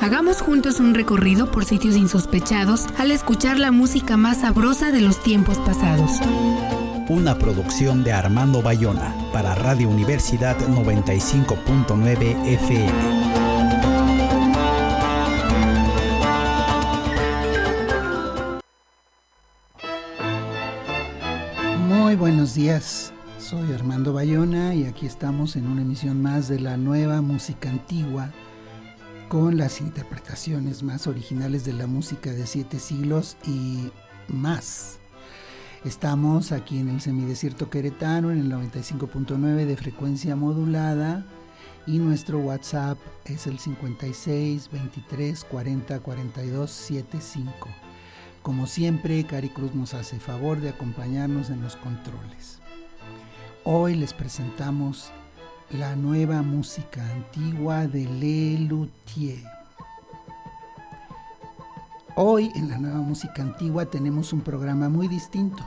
Hagamos 0.00 0.42
juntos 0.42 0.80
un 0.80 0.94
recorrido 0.94 1.50
por 1.50 1.64
sitios 1.64 1.96
insospechados 1.96 2.86
al 2.98 3.10
escuchar 3.10 3.58
la 3.58 3.70
música 3.70 4.16
más 4.16 4.40
sabrosa 4.40 4.90
de 4.90 5.00
los 5.00 5.22
tiempos 5.22 5.58
pasados. 5.58 6.10
Una 7.08 7.38
producción 7.38 8.02
de 8.02 8.12
Armando 8.12 8.60
Bayona 8.60 9.14
para 9.32 9.54
Radio 9.54 9.88
Universidad 9.88 10.58
95.9 10.58 12.46
FM. 12.46 12.92
Muy 21.88 22.16
buenos 22.16 22.54
días, 22.54 23.12
soy 23.38 23.72
Armando 23.72 24.12
Bayona 24.12 24.74
y 24.74 24.84
aquí 24.84 25.06
estamos 25.06 25.56
en 25.56 25.66
una 25.66 25.82
emisión 25.82 26.20
más 26.20 26.48
de 26.48 26.60
la 26.60 26.76
nueva 26.76 27.22
música 27.22 27.70
antigua 27.70 28.32
con 29.34 29.56
las 29.56 29.80
interpretaciones 29.80 30.84
más 30.84 31.08
originales 31.08 31.64
de 31.64 31.72
la 31.72 31.88
música 31.88 32.30
de 32.30 32.46
siete 32.46 32.78
siglos 32.78 33.36
y 33.44 33.90
más. 34.28 35.00
Estamos 35.84 36.52
aquí 36.52 36.78
en 36.78 36.88
el 36.88 37.00
semidesierto 37.00 37.68
queretano 37.68 38.30
en 38.30 38.38
el 38.38 38.52
95.9 38.52 39.66
de 39.66 39.76
frecuencia 39.76 40.36
modulada 40.36 41.26
y 41.84 41.98
nuestro 41.98 42.38
WhatsApp 42.38 42.96
es 43.24 43.48
el 43.48 43.58
56 43.58 44.70
23 44.70 45.42
40 45.42 45.98
42 45.98 46.70
75. 46.70 47.68
Como 48.40 48.68
siempre, 48.68 49.24
Cari 49.24 49.48
Cruz 49.48 49.74
nos 49.74 49.94
hace 49.94 50.20
favor 50.20 50.60
de 50.60 50.68
acompañarnos 50.68 51.50
en 51.50 51.60
los 51.60 51.74
controles. 51.74 52.60
Hoy 53.64 53.96
les 53.96 54.12
presentamos 54.12 55.10
la 55.78 55.96
nueva 55.96 56.40
música 56.42 57.04
antigua 57.10 57.88
de 57.88 58.04
Le 58.04 58.60
Luthier. 58.68 59.42
Hoy 62.14 62.52
en 62.54 62.68
la 62.68 62.78
nueva 62.78 62.98
música 62.98 63.42
antigua 63.42 63.84
tenemos 63.86 64.32
un 64.32 64.42
programa 64.42 64.88
muy 64.88 65.08
distinto. 65.08 65.66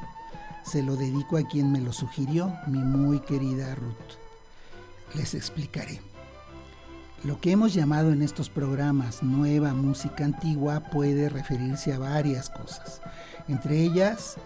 Se 0.64 0.82
lo 0.82 0.96
dedico 0.96 1.36
a 1.36 1.44
quien 1.44 1.74
me 1.74 1.82
lo 1.82 1.92
sugirió, 1.92 2.54
mi 2.68 2.78
muy 2.78 3.20
querida 3.20 3.76
Ruth. 3.76 5.14
Les 5.14 5.34
explicaré. 5.34 6.00
Lo 7.26 7.42
que 7.42 7.52
hemos 7.52 7.74
llamado 7.74 8.14
en 8.14 8.22
estos 8.22 8.50
programas 8.50 9.24
nueva 9.24 9.74
música 9.74 10.24
antigua 10.24 10.80
puede 10.90 11.28
referirse 11.28 11.94
a 11.94 12.00
varias 12.00 12.50
cosas, 12.50 13.02
entre 13.50 13.82
ellas 13.82 14.38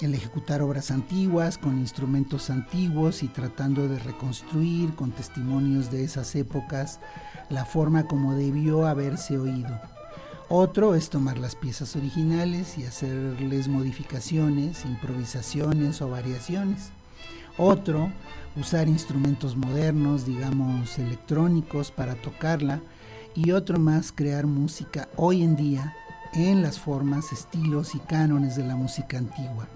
el 0.00 0.14
ejecutar 0.14 0.62
obras 0.62 0.90
antiguas 0.90 1.58
con 1.58 1.78
instrumentos 1.78 2.50
antiguos 2.50 3.22
y 3.22 3.28
tratando 3.28 3.88
de 3.88 3.98
reconstruir 3.98 4.94
con 4.94 5.10
testimonios 5.10 5.90
de 5.90 6.04
esas 6.04 6.34
épocas 6.36 7.00
la 7.50 7.64
forma 7.64 8.06
como 8.06 8.34
debió 8.34 8.86
haberse 8.86 9.38
oído. 9.38 9.80
Otro 10.50 10.94
es 10.94 11.10
tomar 11.10 11.38
las 11.38 11.56
piezas 11.56 11.94
originales 11.96 12.78
y 12.78 12.84
hacerles 12.84 13.68
modificaciones, 13.68 14.84
improvisaciones 14.84 16.00
o 16.00 16.08
variaciones. 16.08 16.90
Otro, 17.58 18.10
usar 18.56 18.88
instrumentos 18.88 19.56
modernos, 19.56 20.24
digamos 20.24 20.98
electrónicos, 20.98 21.90
para 21.90 22.14
tocarla. 22.14 22.80
Y 23.34 23.50
otro 23.50 23.78
más, 23.78 24.10
crear 24.10 24.46
música 24.46 25.08
hoy 25.16 25.42
en 25.42 25.54
día 25.54 25.94
en 26.32 26.62
las 26.62 26.78
formas, 26.78 27.32
estilos 27.32 27.94
y 27.94 27.98
cánones 27.98 28.56
de 28.56 28.64
la 28.64 28.76
música 28.76 29.18
antigua. 29.18 29.68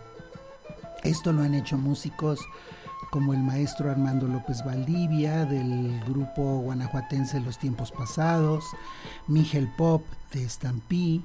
Esto 1.02 1.32
lo 1.32 1.42
han 1.42 1.54
hecho 1.54 1.76
músicos 1.76 2.38
como 3.10 3.34
el 3.34 3.40
maestro 3.40 3.90
Armando 3.90 4.28
López 4.28 4.64
Valdivia 4.64 5.44
del 5.44 6.00
grupo 6.06 6.60
guanajuatense 6.60 7.40
Los 7.40 7.58
Tiempos 7.58 7.90
Pasados, 7.90 8.64
Miguel 9.26 9.68
Pop 9.76 10.04
de 10.32 10.48
Stampy 10.48 11.24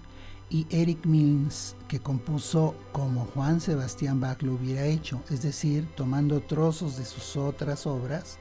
y 0.49 0.66
Eric 0.71 1.05
Mills 1.05 1.75
que 1.87 1.99
compuso 1.99 2.73
como 2.91 3.25
Juan 3.35 3.61
Sebastián 3.61 4.19
Bach 4.19 4.41
lo 4.41 4.55
hubiera 4.55 4.83
hecho, 4.83 5.21
es 5.29 5.43
decir, 5.43 5.87
tomando 5.95 6.41
trozos 6.41 6.97
de 6.97 7.05
sus 7.05 7.37
otras 7.37 7.85
obras, 7.85 8.39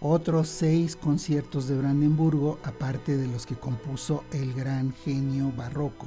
otros 0.00 0.48
seis 0.48 0.94
conciertos 0.94 1.66
de 1.66 1.76
Brandenburgo, 1.76 2.60
aparte 2.62 3.16
de 3.16 3.26
los 3.26 3.44
que 3.44 3.56
compuso 3.56 4.22
el 4.30 4.54
gran 4.54 4.94
genio 5.04 5.52
barroco 5.56 6.06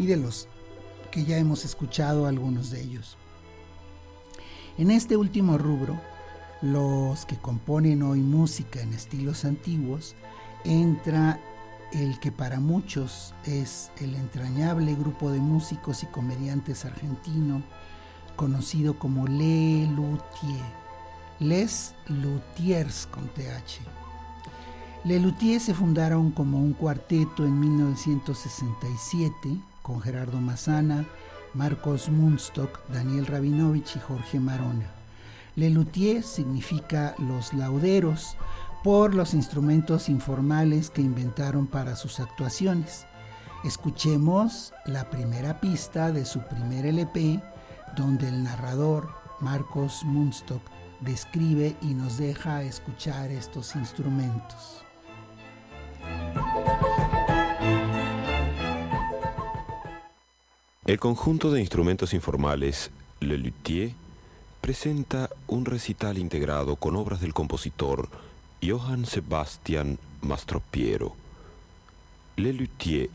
y 0.00 0.06
de 0.06 0.16
los 0.16 0.48
que 1.12 1.24
ya 1.24 1.38
hemos 1.38 1.64
escuchado 1.64 2.26
algunos 2.26 2.70
de 2.70 2.82
ellos. 2.82 3.16
En 4.76 4.90
este 4.90 5.16
último 5.16 5.56
rubro, 5.56 6.00
los 6.60 7.26
que 7.26 7.36
componen 7.36 8.02
hoy 8.02 8.20
música 8.20 8.80
en 8.80 8.92
estilos 8.92 9.44
antiguos, 9.44 10.16
entra 10.64 11.38
el 11.92 12.18
que 12.18 12.32
para 12.32 12.58
muchos 12.58 13.34
es 13.44 13.92
el 14.00 14.16
entrañable 14.16 14.96
grupo 14.96 15.30
de 15.30 15.38
músicos 15.38 16.02
y 16.02 16.06
comediantes 16.06 16.84
argentino 16.84 17.62
conocido 18.34 18.98
como 18.98 19.28
Le 19.28 19.86
Luthier, 19.86 20.64
Les 21.38 21.94
Luthiers 22.08 23.06
con 23.06 23.28
TH. 23.28 23.78
Le 25.04 25.20
Luthier 25.20 25.60
se 25.60 25.72
fundaron 25.72 26.32
como 26.32 26.58
un 26.58 26.72
cuarteto 26.72 27.44
en 27.44 27.60
1967 27.60 29.56
con 29.82 30.00
Gerardo 30.00 30.40
Massana, 30.40 31.06
Marcos 31.54 32.08
Munstock, 32.08 32.80
Daniel 32.88 33.26
Rabinovich 33.26 33.96
y 33.96 34.00
Jorge 34.00 34.40
Marona. 34.40 34.90
Lelutier 35.56 36.22
significa 36.22 37.14
los 37.18 37.54
lauderos 37.54 38.36
por 38.82 39.14
los 39.14 39.34
instrumentos 39.34 40.08
informales 40.08 40.90
que 40.90 41.00
inventaron 41.00 41.66
para 41.66 41.96
sus 41.96 42.20
actuaciones. 42.20 43.06
Escuchemos 43.64 44.74
la 44.84 45.08
primera 45.08 45.60
pista 45.60 46.12
de 46.12 46.24
su 46.24 46.40
primer 46.40 46.84
LP, 46.84 47.40
donde 47.96 48.28
el 48.28 48.42
narrador 48.42 49.08
Marcos 49.40 50.02
Munstock 50.04 50.62
describe 51.00 51.76
y 51.80 51.94
nos 51.94 52.18
deja 52.18 52.62
escuchar 52.62 53.30
estos 53.30 53.76
instrumentos. 53.76 54.84
El 60.86 61.00
conjunto 61.00 61.50
de 61.50 61.60
instrumentos 61.60 62.12
informales 62.12 62.90
Le 63.20 63.38
Luthier 63.38 63.92
presenta 64.60 65.30
un 65.46 65.64
recital 65.64 66.18
integrado 66.18 66.76
con 66.76 66.94
obras 66.94 67.22
del 67.22 67.32
compositor 67.32 68.10
Johann 68.62 69.06
Sebastian 69.06 69.98
Mastropiero. 70.20 71.16
Le 72.36 72.52
Luthier 72.52 73.08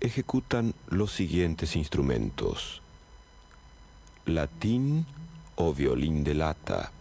ejecutan 0.00 0.74
los 0.88 1.10
siguientes 1.10 1.74
instrumentos: 1.74 2.82
latín 4.26 5.06
o 5.54 5.72
violín 5.72 6.22
de 6.22 6.34
lata. 6.34 6.92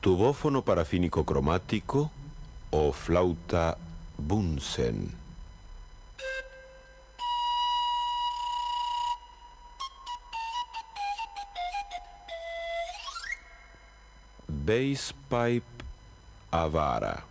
Tubófono 0.00 0.62
parafínico 0.62 1.24
cromático 1.26 2.10
o 2.74 2.90
flauta 2.90 3.78
Bunsen. 4.18 5.12
Bass 14.48 15.12
pipe 15.30 15.84
avara. 16.50 17.22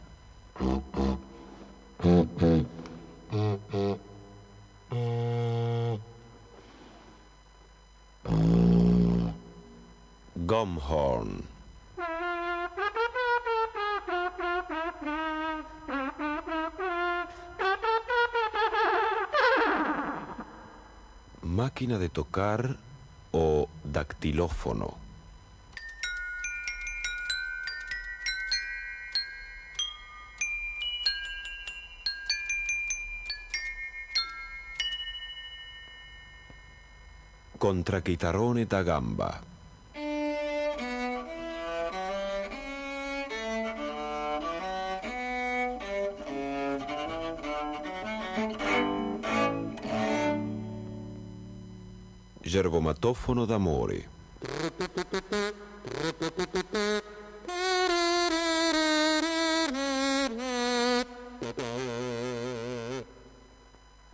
Gumhorn. 10.48 11.52
Máquina 21.53 22.00
de 22.00 22.09
tocar 22.09 22.77
o 23.31 23.69
dactilófono. 23.83 24.97
Contra 37.59 38.01
chitarrone 38.01 38.65
da 38.65 38.81
gamba. 38.81 39.52
Gergomatofono 52.53 53.45
d'amore. 53.45 54.07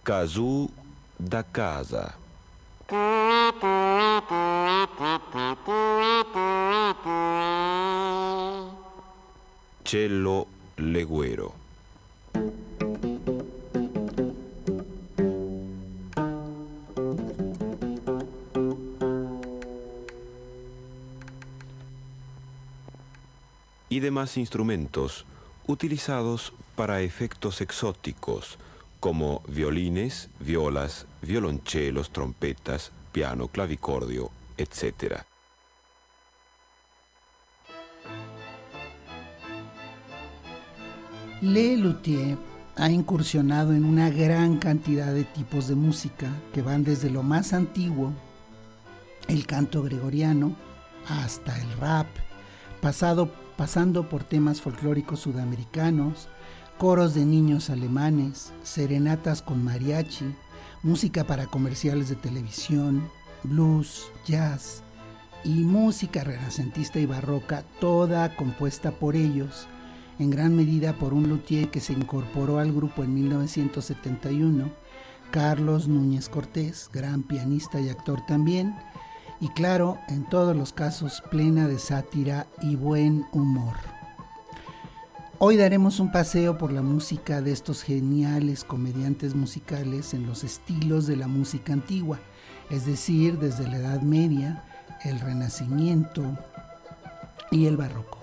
Casù 0.02 0.70
da 1.18 1.44
casa. 1.52 2.16
Cello 9.82 10.48
Leguero. 10.76 11.69
Y 24.20 24.22
demás 24.22 24.38
instrumentos 24.38 25.26
utilizados 25.66 26.52
para 26.76 27.00
efectos 27.00 27.62
exóticos 27.62 28.58
como 29.00 29.42
violines, 29.48 30.30
violas, 30.42 31.06
violonchelos, 31.22 32.10
trompetas, 32.12 32.92
piano, 33.14 33.48
clavicordio, 33.48 34.30
etc. 34.58 35.22
Le 41.42 41.78
Luthier 41.78 42.38
ha 42.76 42.90
incursionado 42.90 43.72
en 43.74 43.86
una 43.86 44.10
gran 44.10 44.58
cantidad 44.58 45.14
de 45.14 45.24
tipos 45.24 45.70
de 45.70 45.76
música 45.76 46.28
que 46.52 46.62
van 46.62 46.84
desde 46.84 47.10
lo 47.10 47.24
más 47.24 47.54
antiguo, 47.54 48.12
el 49.30 49.46
canto 49.46 49.82
gregoriano, 49.82 50.58
hasta 51.08 51.58
el 51.62 51.72
rap, 51.78 52.08
pasado, 52.82 53.39
pasando 53.60 54.08
por 54.08 54.24
temas 54.24 54.62
folclóricos 54.62 55.20
sudamericanos, 55.20 56.30
coros 56.78 57.14
de 57.14 57.26
niños 57.26 57.70
alemanes, 57.70 58.54
serenatas 58.64 59.42
con 59.42 59.66
mariachi, 59.66 60.34
música 60.82 61.26
para 61.26 61.46
comerciales 61.46 62.08
de 62.08 62.16
televisión, 62.16 63.10
blues, 63.44 64.14
jazz 64.26 64.82
y 65.44 65.50
música 65.50 66.24
renacentista 66.24 67.00
y 67.00 67.06
barroca, 67.06 67.66
toda 67.82 68.34
compuesta 68.38 68.92
por 68.92 69.18
ellos, 69.18 69.68
en 70.20 70.30
gran 70.30 70.56
medida 70.56 70.94
por 70.94 71.14
un 71.14 71.28
luthier 71.28 71.70
que 71.70 71.82
se 71.82 71.92
incorporó 71.92 72.60
al 72.60 72.72
grupo 72.72 73.04
en 73.04 73.14
1971, 73.14 74.72
Carlos 75.32 75.90
Núñez 75.90 76.30
Cortés, 76.30 76.90
gran 76.94 77.24
pianista 77.24 77.82
y 77.82 77.90
actor 77.90 78.26
también, 78.26 78.74
y 79.42 79.50
claro, 79.50 79.98
en 80.08 80.28
todos 80.28 80.56
los 80.56 80.74
casos 80.74 81.24
plena 81.30 81.68
de 81.68 81.80
sátira 81.80 82.48
y 82.62 82.76
buen 82.76 83.26
humor. 83.32 83.76
Hoy 85.38 85.56
daremos 85.56 86.02
un 86.02 86.12
paseo 86.12 86.58
por 86.58 86.74
la 86.74 86.82
música 86.82 87.42
de 87.42 87.54
estos 87.54 87.84
geniales 87.84 88.66
comediantes 88.66 89.36
musicales 89.36 90.14
en 90.14 90.26
los 90.26 90.44
estilos 90.44 91.08
de 91.08 91.16
la 91.16 91.28
música 91.28 91.72
antigua, 91.72 92.20
es 92.70 92.86
decir, 92.86 93.40
desde 93.40 93.68
la 93.68 93.78
Edad 93.78 94.02
Media, 94.02 94.66
el 95.06 95.22
Renacimiento 95.22 96.38
y 97.52 97.68
el 97.68 97.78
Barroco. 97.78 98.18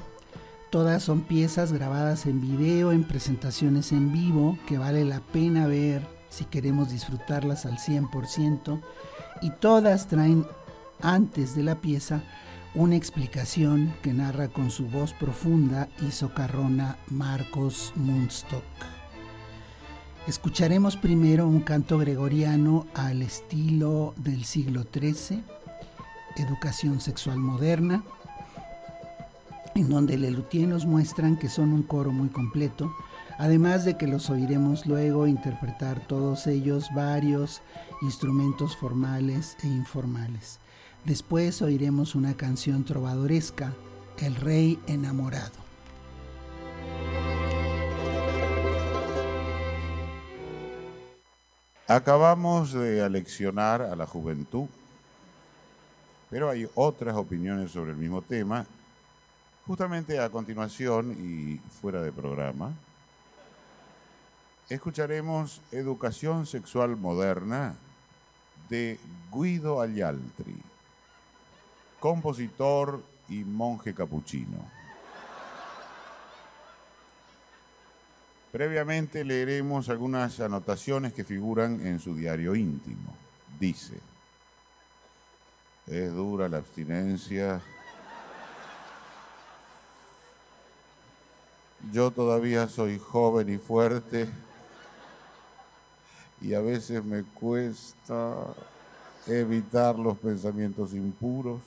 Todas 0.68 1.02
son 1.02 1.22
piezas 1.22 1.72
grabadas 1.72 2.26
en 2.26 2.42
video, 2.42 2.92
en 2.92 3.04
presentaciones 3.04 3.92
en 3.92 4.12
vivo, 4.12 4.58
que 4.66 4.76
vale 4.76 5.06
la 5.06 5.20
pena 5.20 5.66
ver 5.66 6.06
si 6.28 6.44
queremos 6.44 6.90
disfrutarlas 6.90 7.64
al 7.64 7.78
100%, 7.78 8.82
y 9.40 9.50
todas 9.52 10.06
traen 10.08 10.46
antes 11.00 11.54
de 11.54 11.62
la 11.62 11.80
pieza 11.80 12.22
una 12.74 12.96
explicación 12.96 13.94
que 14.02 14.12
narra 14.12 14.48
con 14.48 14.70
su 14.70 14.86
voz 14.86 15.14
profunda 15.14 15.88
y 16.06 16.10
socarrona 16.10 16.98
Marcos 17.08 17.92
Munstock. 17.96 18.64
Escucharemos 20.26 20.96
primero 20.96 21.48
un 21.48 21.60
canto 21.60 21.96
gregoriano 21.98 22.86
al 22.94 23.22
estilo 23.22 24.12
del 24.16 24.44
siglo 24.44 24.84
XIII, 24.92 25.42
Educación 26.36 27.00
Sexual 27.00 27.38
Moderna, 27.38 28.04
en 29.74 29.88
donde 29.88 30.18
Lelutier 30.18 30.68
nos 30.68 30.84
muestran 30.84 31.38
que 31.38 31.48
son 31.48 31.72
un 31.72 31.82
coro 31.82 32.12
muy 32.12 32.28
completo, 32.28 32.94
además 33.38 33.84
de 33.84 33.96
que 33.96 34.06
los 34.06 34.28
oiremos 34.28 34.84
luego 34.84 35.26
interpretar 35.26 36.06
todos 36.06 36.46
ellos 36.46 36.88
varios 36.94 37.62
instrumentos 38.02 38.76
formales 38.76 39.56
e 39.62 39.66
informales. 39.66 40.58
Después 41.06 41.62
oiremos 41.62 42.16
una 42.16 42.36
canción 42.36 42.82
trovadoresca, 42.84 43.72
El 44.18 44.34
Rey 44.34 44.76
Enamorado. 44.88 45.52
Acabamos 51.86 52.72
de 52.72 53.04
aleccionar 53.04 53.82
a 53.82 53.94
la 53.94 54.04
juventud, 54.04 54.66
pero 56.28 56.50
hay 56.50 56.68
otras 56.74 57.14
opiniones 57.14 57.70
sobre 57.70 57.92
el 57.92 57.96
mismo 57.96 58.20
tema. 58.20 58.66
Justamente 59.64 60.18
a 60.18 60.28
continuación 60.28 61.12
y 61.12 61.60
fuera 61.80 62.02
de 62.02 62.10
programa, 62.10 62.72
escucharemos 64.68 65.60
Educación 65.70 66.46
Sexual 66.46 66.96
Moderna 66.96 67.76
de 68.68 68.98
Guido 69.32 69.80
Ayaltri, 69.80 70.56
compositor 72.06 73.02
y 73.28 73.42
monje 73.42 73.92
capuchino. 73.92 74.58
Previamente 78.52 79.24
leeremos 79.24 79.88
algunas 79.88 80.38
anotaciones 80.38 81.12
que 81.12 81.24
figuran 81.24 81.84
en 81.84 81.98
su 81.98 82.14
diario 82.14 82.54
íntimo. 82.54 83.12
Dice, 83.58 83.98
es 85.88 86.12
dura 86.14 86.48
la 86.48 86.58
abstinencia. 86.58 87.60
Yo 91.90 92.12
todavía 92.12 92.68
soy 92.68 93.00
joven 93.00 93.52
y 93.52 93.58
fuerte 93.58 94.28
y 96.40 96.54
a 96.54 96.60
veces 96.60 97.04
me 97.04 97.24
cuesta 97.24 98.54
evitar 99.26 99.98
los 99.98 100.16
pensamientos 100.18 100.94
impuros. 100.94 101.60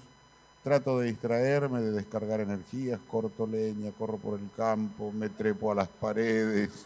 Trato 0.69 0.99
de 0.99 1.07
distraerme, 1.07 1.81
de 1.81 1.91
descargar 1.91 2.41
energías, 2.41 2.99
corto 3.09 3.47
leña, 3.47 3.91
corro 3.97 4.17
por 4.17 4.39
el 4.39 4.51
campo, 4.55 5.11
me 5.11 5.27
trepo 5.27 5.71
a 5.71 5.73
las 5.73 5.87
paredes, 5.87 6.85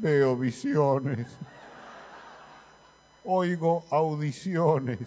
veo 0.00 0.36
visiones, 0.36 1.28
oigo 3.24 3.84
audiciones. 3.90 4.98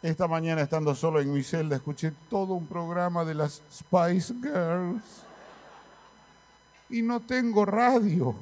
Esta 0.00 0.28
mañana 0.28 0.60
estando 0.60 0.94
solo 0.94 1.20
en 1.20 1.32
mi 1.32 1.42
celda 1.42 1.74
escuché 1.74 2.12
todo 2.28 2.54
un 2.54 2.68
programa 2.68 3.24
de 3.24 3.34
las 3.34 3.62
Spice 3.68 4.32
Girls 4.34 5.24
y 6.88 7.02
no 7.02 7.18
tengo 7.18 7.66
radio. 7.66 8.32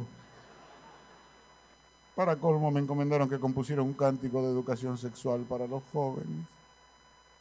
Para 2.14 2.36
colmo 2.36 2.70
me 2.70 2.80
encomendaron 2.80 3.26
que 3.26 3.40
compusiera 3.40 3.80
un 3.80 3.94
cántico 3.94 4.42
de 4.42 4.48
educación 4.48 4.98
sexual 4.98 5.46
para 5.48 5.66
los 5.66 5.82
jóvenes 5.94 6.57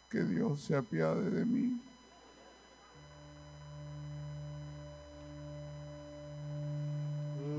que 0.09 0.23
Dios 0.23 0.61
se 0.61 0.75
apiade 0.75 1.29
de 1.29 1.45
mí. 1.45 1.81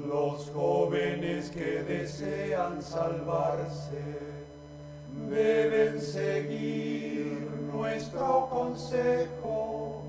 Los 0.07 0.50
jóvenes 0.55 1.50
que 1.50 1.83
desean 1.83 2.83
salvarse 2.83 4.19
deben 5.28 6.00
seguir 6.00 7.47
nuestro 7.71 8.49
consejo 8.50 10.02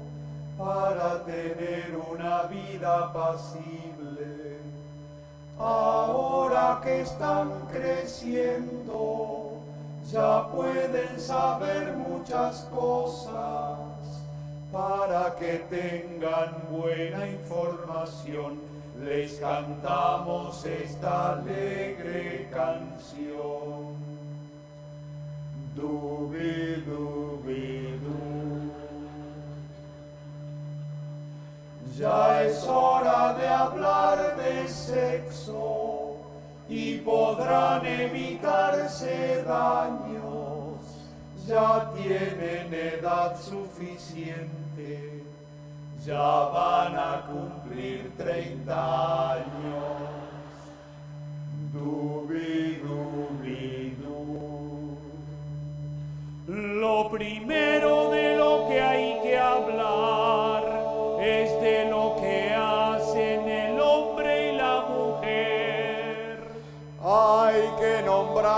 para 0.57 1.25
tener 1.25 1.97
una 2.09 2.43
vida 2.43 3.11
pasible. 3.11 4.59
Ahora 5.57 6.79
que 6.81 7.01
están 7.01 7.67
creciendo, 7.69 9.48
ya 10.11 10.47
pueden 10.51 11.19
saber 11.19 11.93
muchas 11.95 12.67
cosas 12.71 13.77
para 14.71 15.35
que 15.35 15.59
tengan 15.69 16.63
buena 16.71 17.27
información. 17.27 18.59
Les 19.03 19.33
cantamos 19.39 20.65
esta 20.65 21.33
alegre 21.33 22.49
canción. 22.51 23.97
Dubi, 25.75 26.83
dubi, 26.85 27.99
du. 28.01 28.71
Ya 31.97 32.43
es 32.43 32.65
hora 32.65 33.33
de 33.33 33.47
hablar 33.47 34.35
de 34.37 34.67
sexo 34.67 35.78
y 36.69 36.99
podrán 36.99 37.85
evitarse 37.85 39.43
daños. 39.43 40.77
Ya 41.47 41.91
tienen 41.95 42.71
edad 42.71 43.35
suficiente, 43.41 45.23
ya 46.05 46.19
van 46.19 46.95
a 46.95 47.25
cumplir 47.25 48.11
30 48.17 49.31
años. 49.33 49.45
Dubi, 51.73 52.79
dubi, 52.83 53.97
du. 53.99 54.97
Lo 56.47 57.09
primero 57.09 57.98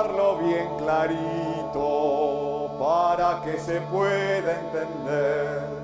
nombrarlo 0.02 0.38
bien 0.38 0.68
clarito 0.78 2.76
para 2.80 3.42
que 3.44 3.60
se 3.60 3.82
pueda 3.82 4.60
entender. 4.60 5.82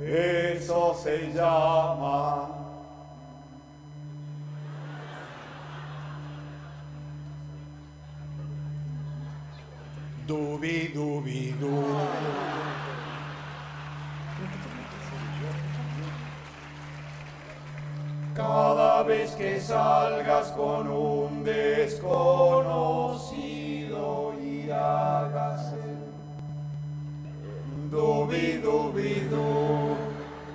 Eso 0.00 0.94
se 1.00 1.32
llama 1.32 2.48
Dubi, 10.26 10.88
dubi, 10.94 11.50
du. 11.58 12.79
Cada 18.40 19.02
vez 19.02 19.32
que 19.32 19.60
salgas 19.60 20.50
con 20.52 20.88
un 20.88 21.44
desconocido 21.44 24.32
y 24.42 24.70
hagas 24.70 25.74
el 25.74 25.98
dubi, 27.90 28.52
dubi, 28.62 29.28
du. 29.28 29.94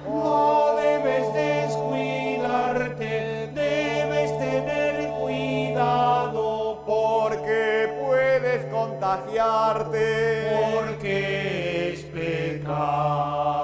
No 0.07 0.75
debes 0.77 1.31
descuidarte, 1.33 3.51
debes 3.53 4.35
tener 4.39 5.11
cuidado 5.21 6.81
porque 6.87 7.93
puedes 8.03 8.65
contagiarte. 8.73 10.47
Porque 10.73 11.93
es 11.93 12.01
pecado. 12.05 13.54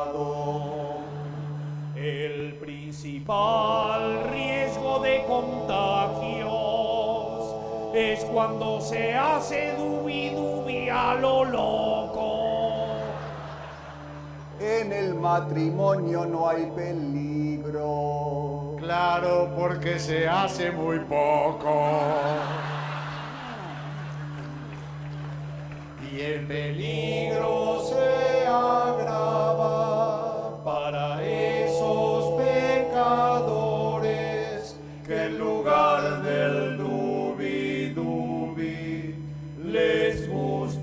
Principal 3.31 4.27
riesgo 4.29 4.99
de 4.99 5.23
contagios 5.25 6.51
es 7.93 8.25
cuando 8.25 8.81
se 8.81 9.13
hace 9.13 9.73
dubi 9.77 10.31
dubi 10.31 10.89
a 10.89 11.13
lo 11.13 11.45
loco. 11.45 12.97
En 14.59 14.91
el 14.91 15.15
matrimonio 15.15 16.25
no 16.25 16.49
hay 16.49 16.65
peligro. 16.75 18.75
Claro, 18.77 19.53
porque 19.57 19.97
se 19.97 20.27
hace 20.27 20.71
muy 20.71 20.99
poco. 20.99 21.87
Y 26.11 26.19
el 26.19 26.45
peligro 26.47 27.79
se 27.79 28.45
agrava 28.45 29.90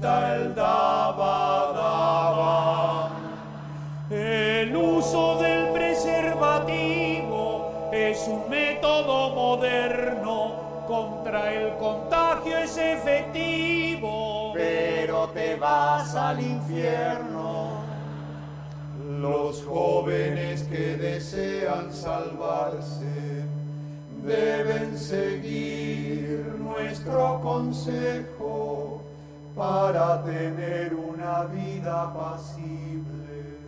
el 0.02 0.54
daba 0.54 1.72
daba. 1.74 3.10
El 4.10 4.76
uso 4.76 5.38
del 5.38 5.72
preservativo 5.72 7.90
es 7.92 8.28
un 8.28 8.48
método 8.48 9.34
moderno 9.34 10.54
contra 10.86 11.52
el 11.52 11.76
contagio 11.76 12.56
es 12.58 12.78
efectivo. 12.78 14.52
Pero 14.54 15.28
te 15.30 15.56
vas 15.56 16.14
al 16.14 16.40
infierno. 16.40 17.68
Los 19.20 19.64
jóvenes 19.64 20.62
que 20.62 20.96
desean 20.96 21.92
salvarse 21.92 23.44
deben 24.24 24.96
seguir 24.96 26.54
nuestro 26.58 27.40
consejo 27.42 29.07
para 29.58 30.22
tener 30.22 30.94
una 30.94 31.44
vida 31.46 32.14
pasible. 32.14 33.58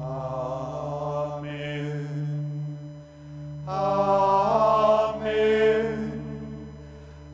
Amén. 0.00 2.08
Amén. 3.66 5.42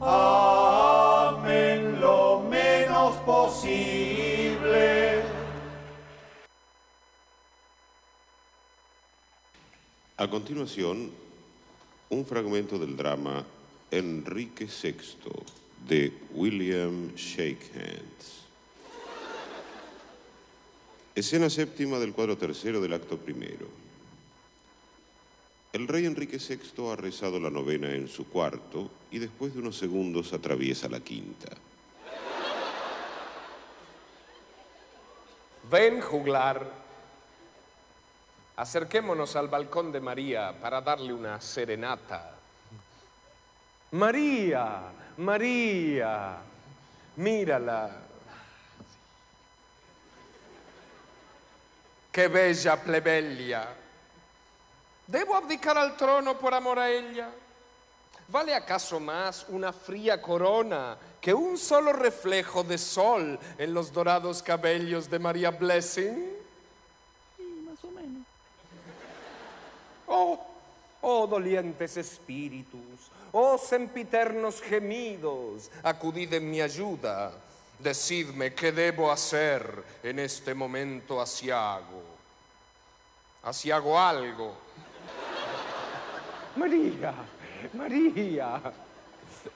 Amén. 0.01 2.01
Lo 2.01 2.41
menos 2.51 3.15
posible. 3.19 5.23
A 10.17 10.29
continuación, 10.29 11.13
un 12.09 12.27
fragmento 12.27 12.77
del 12.77 12.97
drama 12.97 13.45
Enrique 13.93 14.67
VI 14.67 15.60
de 15.87 16.13
William 16.35 17.15
Shakehands. 17.15 18.41
Escena 21.15 21.51
séptima 21.51 21.99
del 21.99 22.13
cuadro 22.13 22.37
tercero 22.37 22.81
del 22.81 22.93
acto 22.93 23.19
primero. 23.19 23.67
El 25.73 25.87
rey 25.87 26.07
Enrique 26.07 26.39
VI 26.39 26.91
ha 26.91 26.97
rezado 26.97 27.39
la 27.39 27.51
novena 27.51 27.93
en 27.93 28.09
su 28.09 28.29
cuarto 28.29 28.91
y 29.11 29.19
después 29.19 29.55
de 29.55 29.61
unos 29.61 29.77
segundos 29.77 30.33
atraviesa 30.33 30.89
la 30.89 31.01
quinta. 31.01 31.49
Ven, 35.71 36.01
juglar. 36.01 36.69
Acerquémonos 38.57 39.37
al 39.37 39.49
balcón 39.49 39.93
de 39.93 40.01
María 40.01 40.59
para 40.61 40.81
darle 40.81 41.13
una 41.13 41.41
serenata. 41.41 42.40
María, 43.93 44.83
María, 45.17 46.37
mírala. 47.17 47.91
Qué 52.13 52.29
bella 52.29 52.77
plebeya. 52.83 53.69
¿Debo 55.07 55.35
abdicar 55.35 55.77
al 55.77 55.97
trono 55.97 56.39
por 56.39 56.55
amor 56.55 56.79
a 56.79 56.89
ella? 56.89 57.31
¿Vale 58.29 58.55
acaso 58.55 59.01
más 59.01 59.47
una 59.49 59.73
fría 59.73 60.23
corona 60.23 60.97
que 61.21 61.35
un 61.35 61.59
solo 61.59 61.93
reflejo 61.93 62.63
de 62.63 62.79
sol 62.79 63.39
en 63.59 63.75
los 63.75 63.93
dorados 63.93 64.41
cabellos 64.41 65.11
de 65.11 65.19
María 65.19 65.51
Blessing? 65.51 66.31
más 67.69 67.85
o 67.85 67.91
menos. 67.91 68.25
Oh, 70.07 70.39
oh 71.01 71.27
dolientes 71.27 71.97
espíritus, 71.97 73.11
oh 73.33 73.59
sempiternos 73.59 74.61
gemidos, 74.61 75.71
acudid 75.83 76.33
en 76.35 76.51
mi 76.51 76.61
ayuda. 76.61 77.33
Decidme 77.79 78.53
qué 78.55 78.73
debo 78.73 79.11
hacer 79.11 79.83
en 80.03 80.19
este 80.19 80.55
momento 80.55 81.21
asiago. 81.21 82.03
Asiago 83.43 83.99
algo. 83.99 84.55
María, 86.57 87.15
María, 87.73 88.61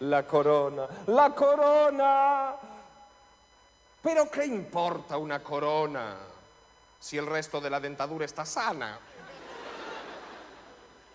la 0.01 0.27
corona, 0.27 0.89
la 1.09 1.35
corona. 1.35 2.55
Pero 4.03 4.31
¿qué 4.31 4.47
importa 4.47 5.19
una 5.19 5.43
corona 5.43 6.17
si 6.99 7.19
el 7.19 7.27
resto 7.27 7.61
de 7.61 7.69
la 7.69 7.81
dentadura 7.81 8.25
está 8.25 8.47
sana? 8.47 8.99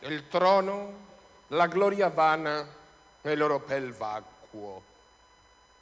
El 0.01 0.29
trono, 0.29 1.08
la 1.49 1.67
gloria 1.67 2.09
vana, 2.09 2.65
el 3.23 3.41
oropel 3.41 3.93
vacuo. 3.93 4.83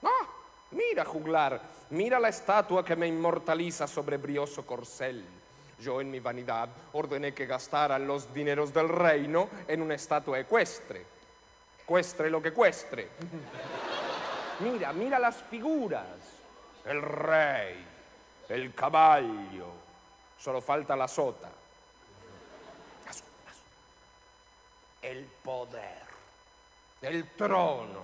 Ah, 0.03 0.27
mira, 0.71 1.03
juglar, 1.05 1.59
mira 1.89 2.19
la 2.19 2.29
estatua 2.29 2.85
que 2.85 2.95
me 2.95 3.07
inmortaliza 3.07 3.87
sobre 3.87 4.17
brioso 4.17 4.65
corcel. 4.65 5.25
Yo 5.79 6.01
en 6.01 6.09
mi 6.09 6.19
vanidad 6.19 6.69
ordené 6.93 7.33
que 7.33 7.45
gastaran 7.45 8.07
los 8.07 8.33
dineros 8.33 8.73
del 8.73 8.89
reino 8.89 9.49
en 9.67 9.81
una 9.81 9.95
estatua 9.95 10.39
ecuestre. 10.39 11.05
Cuestre 11.85 12.29
lo 12.29 12.41
que 12.41 12.51
cuestre. 12.51 13.09
Mira, 14.59 14.91
mira 14.91 15.19
las 15.19 15.35
figuras. 15.43 16.07
El 16.85 17.01
rey, 17.01 17.85
el 18.49 18.73
caballo. 18.73 19.67
Solo 20.39 20.61
falta 20.61 20.95
la 20.95 21.07
sota. 21.07 21.49
La 23.05 23.13
sota, 23.13 23.27
la 23.45 23.51
sota. 23.53 23.65
El 25.07 25.23
poder. 25.23 26.03
El 27.01 27.29
trono. 27.29 28.01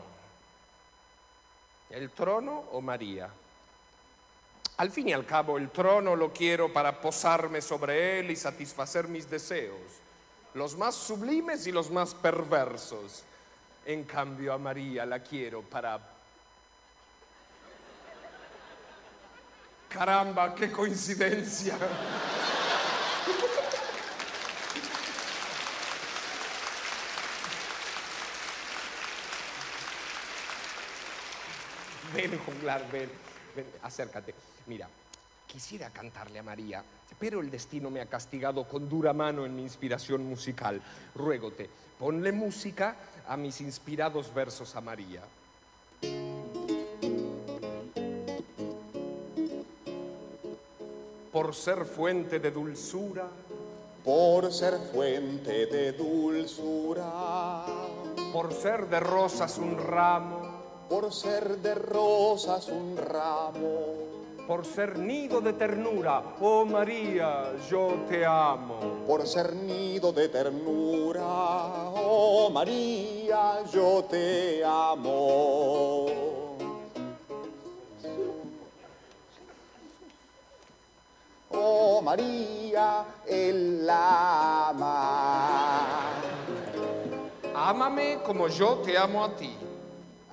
¿El 1.90 2.10
trono 2.12 2.64
o 2.72 2.80
María? 2.80 3.30
Al 4.78 4.90
fin 4.90 5.10
y 5.10 5.14
al 5.14 5.26
cabo, 5.26 5.58
el 5.58 5.70
trono 5.70 6.16
lo 6.16 6.32
quiero 6.32 6.72
para 6.72 7.02
posarme 7.02 7.62
sobre 7.62 8.20
él 8.20 8.32
y 8.32 8.38
satisfacer 8.38 9.10
mis 9.10 9.30
deseos, 9.30 9.82
los 10.54 10.78
más 10.78 10.96
sublimes 10.96 11.68
y 11.68 11.74
los 11.74 11.92
más 11.92 12.16
perversos. 12.16 13.24
En 13.86 14.06
cambio, 14.06 14.54
a 14.54 14.58
María 14.58 15.06
la 15.06 15.20
quiero 15.20 15.62
para... 15.62 16.00
Caramba, 19.90 20.56
qué 20.56 20.72
coincidencia. 20.72 21.78
Ven, 32.14 32.38
juglar, 32.46 32.84
ven, 32.92 33.10
ven, 33.56 33.66
acércate. 33.82 34.34
Mira, 34.68 34.88
quisiera 35.48 35.90
cantarle 35.90 36.40
a 36.40 36.44
María, 36.44 36.84
pero 37.20 37.42
el 37.42 37.50
destino 37.50 37.90
me 37.90 38.02
ha 38.02 38.06
castigado 38.06 38.68
con 38.68 38.88
dura 38.88 39.14
mano 39.14 39.46
en 39.46 39.56
mi 39.56 39.64
inspiración 39.64 40.26
musical. 40.26 40.82
Ruégote, 41.16 41.70
ponle 42.00 42.32
música 42.32 42.96
a 43.28 43.38
mis 43.38 43.62
inspirados 43.62 44.34
versos 44.34 44.76
a 44.76 44.82
María. 44.82 45.22
Por 51.32 51.56
ser 51.56 51.86
fuente 51.86 52.40
de 52.40 52.52
dulzura, 52.52 53.28
por 54.04 54.52
ser 54.54 54.78
fuente 54.94 55.66
de 55.66 55.94
dulzura, 55.94 57.66
por 58.32 58.54
ser 58.54 58.88
de 58.88 59.00
rosas 59.00 59.58
un 59.58 59.78
ramo, 59.78 60.53
por 60.90 61.12
ser 61.12 61.58
de 61.58 61.76
rosas 61.76 62.68
un 62.68 62.98
ramo, 62.98 64.14
por 64.48 64.66
ser 64.66 65.00
nido 65.00 65.42
de 65.42 65.54
ternura, 65.54 66.22
oh 66.42 66.66
María, 66.66 67.54
yo 67.70 68.06
te 68.10 68.26
amo. 68.26 69.04
por 69.08 69.26
ser 69.28 69.56
nido 69.56 70.12
de 70.12 70.30
ternura, 70.30 71.24
oh 71.24 72.50
María, 72.52 73.64
yo 73.72 74.04
te 74.10 74.64
amo. 74.66 76.06
Oh 81.56 82.02
María, 82.02 83.06
él 83.28 83.86
la 83.86 84.70
ama. 84.70 86.14
Ámame 87.56 88.20
como 88.26 88.48
yo 88.48 88.78
te 88.78 88.98
amo 88.98 89.24
a 89.24 89.36
ti. 89.36 89.56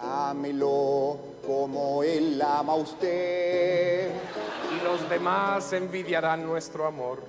Ámelo 0.02 1.18
como 1.46 2.02
él 2.02 2.40
ama 2.42 2.72
a 2.72 2.76
usted. 2.76 4.10
Y 4.10 4.84
los 4.84 5.08
demás 5.08 5.72
envidiarán 5.72 6.44
nuestro 6.44 6.86
amor. 6.86 7.22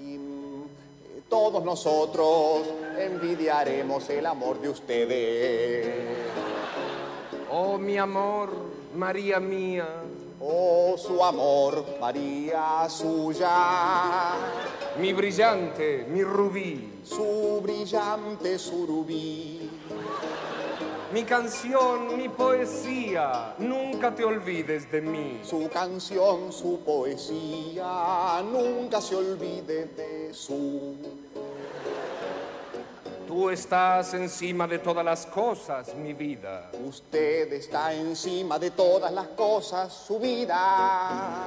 Y 0.00 0.18
mm, 0.18 0.64
todos 1.28 1.64
nosotros 1.64 2.66
envidiaremos 2.98 4.08
el 4.10 4.26
amor 4.26 4.60
de 4.60 4.68
ustedes. 4.68 5.94
Oh 7.50 7.78
mi 7.78 7.96
amor, 7.96 8.50
María 8.94 9.40
mía, 9.40 9.86
Oh, 10.40 10.94
su 10.96 11.22
amor, 11.24 11.84
María 12.00 12.86
suya, 12.88 14.34
mi 15.00 15.12
brillante, 15.12 16.06
mi 16.08 16.22
rubí, 16.22 17.00
su 17.02 17.60
brillante 17.60 18.56
surubí. 18.56 19.67
Mi 21.12 21.22
canción, 21.24 22.16
mi 22.16 22.28
poesía, 22.28 23.54
nunca 23.58 24.14
te 24.14 24.24
olvides 24.24 24.90
de 24.90 25.00
mí. 25.00 25.40
Su 25.42 25.68
canción, 25.68 26.52
su 26.52 26.80
poesía, 26.80 28.42
nunca 28.44 29.00
se 29.00 29.16
olvide 29.16 29.86
de 29.86 30.34
su. 30.34 30.96
Tú 33.26 33.50
estás 33.50 34.14
encima 34.14 34.66
de 34.66 34.78
todas 34.78 35.04
las 35.04 35.26
cosas, 35.26 35.94
mi 35.94 36.12
vida. 36.14 36.70
Usted 36.84 37.52
está 37.52 37.92
encima 37.94 38.58
de 38.58 38.70
todas 38.70 39.12
las 39.12 39.28
cosas, 39.28 39.92
su 39.92 40.18
vida. 40.18 41.44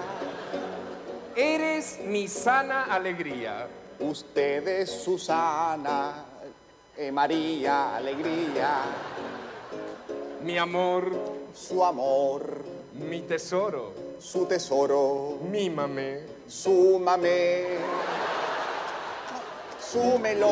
Eres 1.35 1.99
mi 2.05 2.27
sana 2.27 2.85
alegría. 2.85 3.67
Usted 3.99 4.67
es 4.67 4.89
Susana, 4.89 6.25
eh, 6.97 7.11
María, 7.11 7.95
alegría, 7.95 8.81
mi 10.43 10.57
amor, 10.57 11.11
su 11.53 11.83
amor, 11.83 12.63
mi 12.93 13.21
tesoro, 13.21 13.93
su 14.19 14.45
tesoro, 14.45 15.37
mímame, 15.49 16.21
súmame, 16.47 17.65
súmelo. 19.79 20.49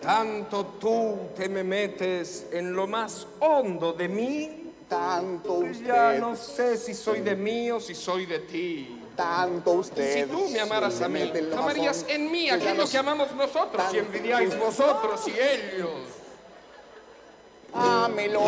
Tanto 0.00 0.64
tú 0.80 1.18
te 1.36 1.48
me 1.48 1.62
metes 1.62 2.46
en 2.52 2.74
lo 2.74 2.86
más 2.86 3.26
hondo 3.40 3.92
de 3.92 4.08
mí, 4.08 4.68
Tanto 4.88 5.52
usted, 5.54 5.86
ya 5.86 6.18
no 6.18 6.34
sé 6.34 6.78
si 6.78 6.94
soy 6.94 7.20
de 7.20 7.36
mí 7.36 7.70
o 7.70 7.78
si 7.78 7.94
soy 7.94 8.24
de 8.24 8.38
ti. 8.38 8.97
Tanto 9.18 9.72
Si 9.72 9.78
usted. 9.78 10.28
tú 10.28 10.48
me 10.48 10.60
amaras 10.60 11.02
a 11.02 11.08
mí, 11.08 11.32
amarías 11.56 12.06
en 12.08 12.30
mí 12.30 12.48
aquello 12.48 12.88
que 12.88 12.98
amamos 12.98 13.34
nosotros 13.34 13.82
y 13.92 13.98
envidiáis 13.98 14.56
vosotros 14.56 15.20
y 15.26 15.32
ellos. 15.32 15.90
Ámelo. 17.72 18.40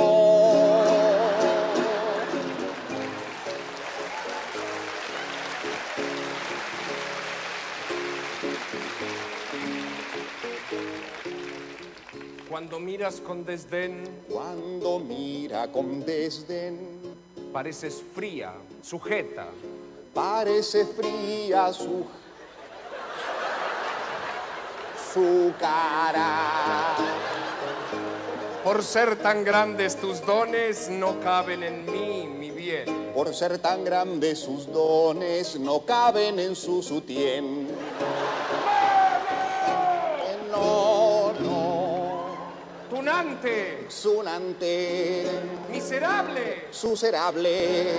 Cuando 12.48 12.78
miras 12.78 13.20
con 13.20 13.44
desdén, 13.44 14.04
Cuando 14.28 15.00
mira 15.00 15.72
con 15.72 16.04
desdén, 16.04 17.00
pareces 17.52 18.02
fría, 18.14 18.52
sujeta, 18.83 19.48
parece 20.14 20.85
fría 20.87 21.73
su 21.73 22.05
su 25.12 25.53
cara. 25.59 26.94
Por 28.62 28.83
ser 28.83 29.16
tan 29.16 29.44
grandes 29.44 29.96
tus 29.96 30.25
dones, 30.25 30.88
no 30.90 31.18
caben 31.20 31.62
en 31.62 31.85
mí, 31.90 32.27
mi 32.27 32.51
bien. 32.51 33.11
Por 33.14 33.35
ser 33.35 33.59
tan 33.59 33.85
grandes 33.85 34.38
sus 34.38 34.70
dones, 34.70 35.59
no 35.59 35.81
caben 35.81 36.38
en 36.38 36.55
su 36.55 36.83
sutién. 36.83 37.66
No, 40.51 41.33
no, 41.40 42.37
Tunante, 42.90 43.87
sunante, 43.88 45.25
miserable, 45.70 46.66
suserable, 46.70 47.94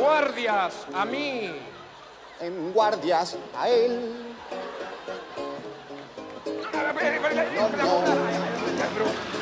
guardias 0.00 0.86
a 0.94 1.04
mí. 1.04 1.50
en 2.40 2.72
guardias 2.72 3.36
a 3.54 3.68
él. 3.68 4.16
No, 7.54 7.68
no. 7.68 9.39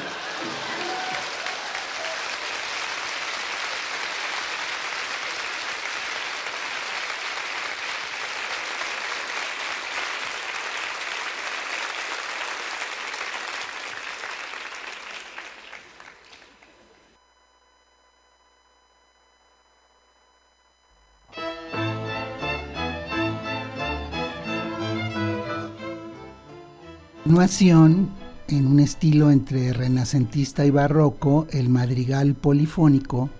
En 27.40 28.66
un 28.66 28.80
estilo 28.80 29.30
entre 29.30 29.72
renacentista 29.72 30.66
y 30.66 30.70
barroco, 30.70 31.46
el 31.50 31.68
madrigal 31.68 32.34
polifónico, 32.34 33.30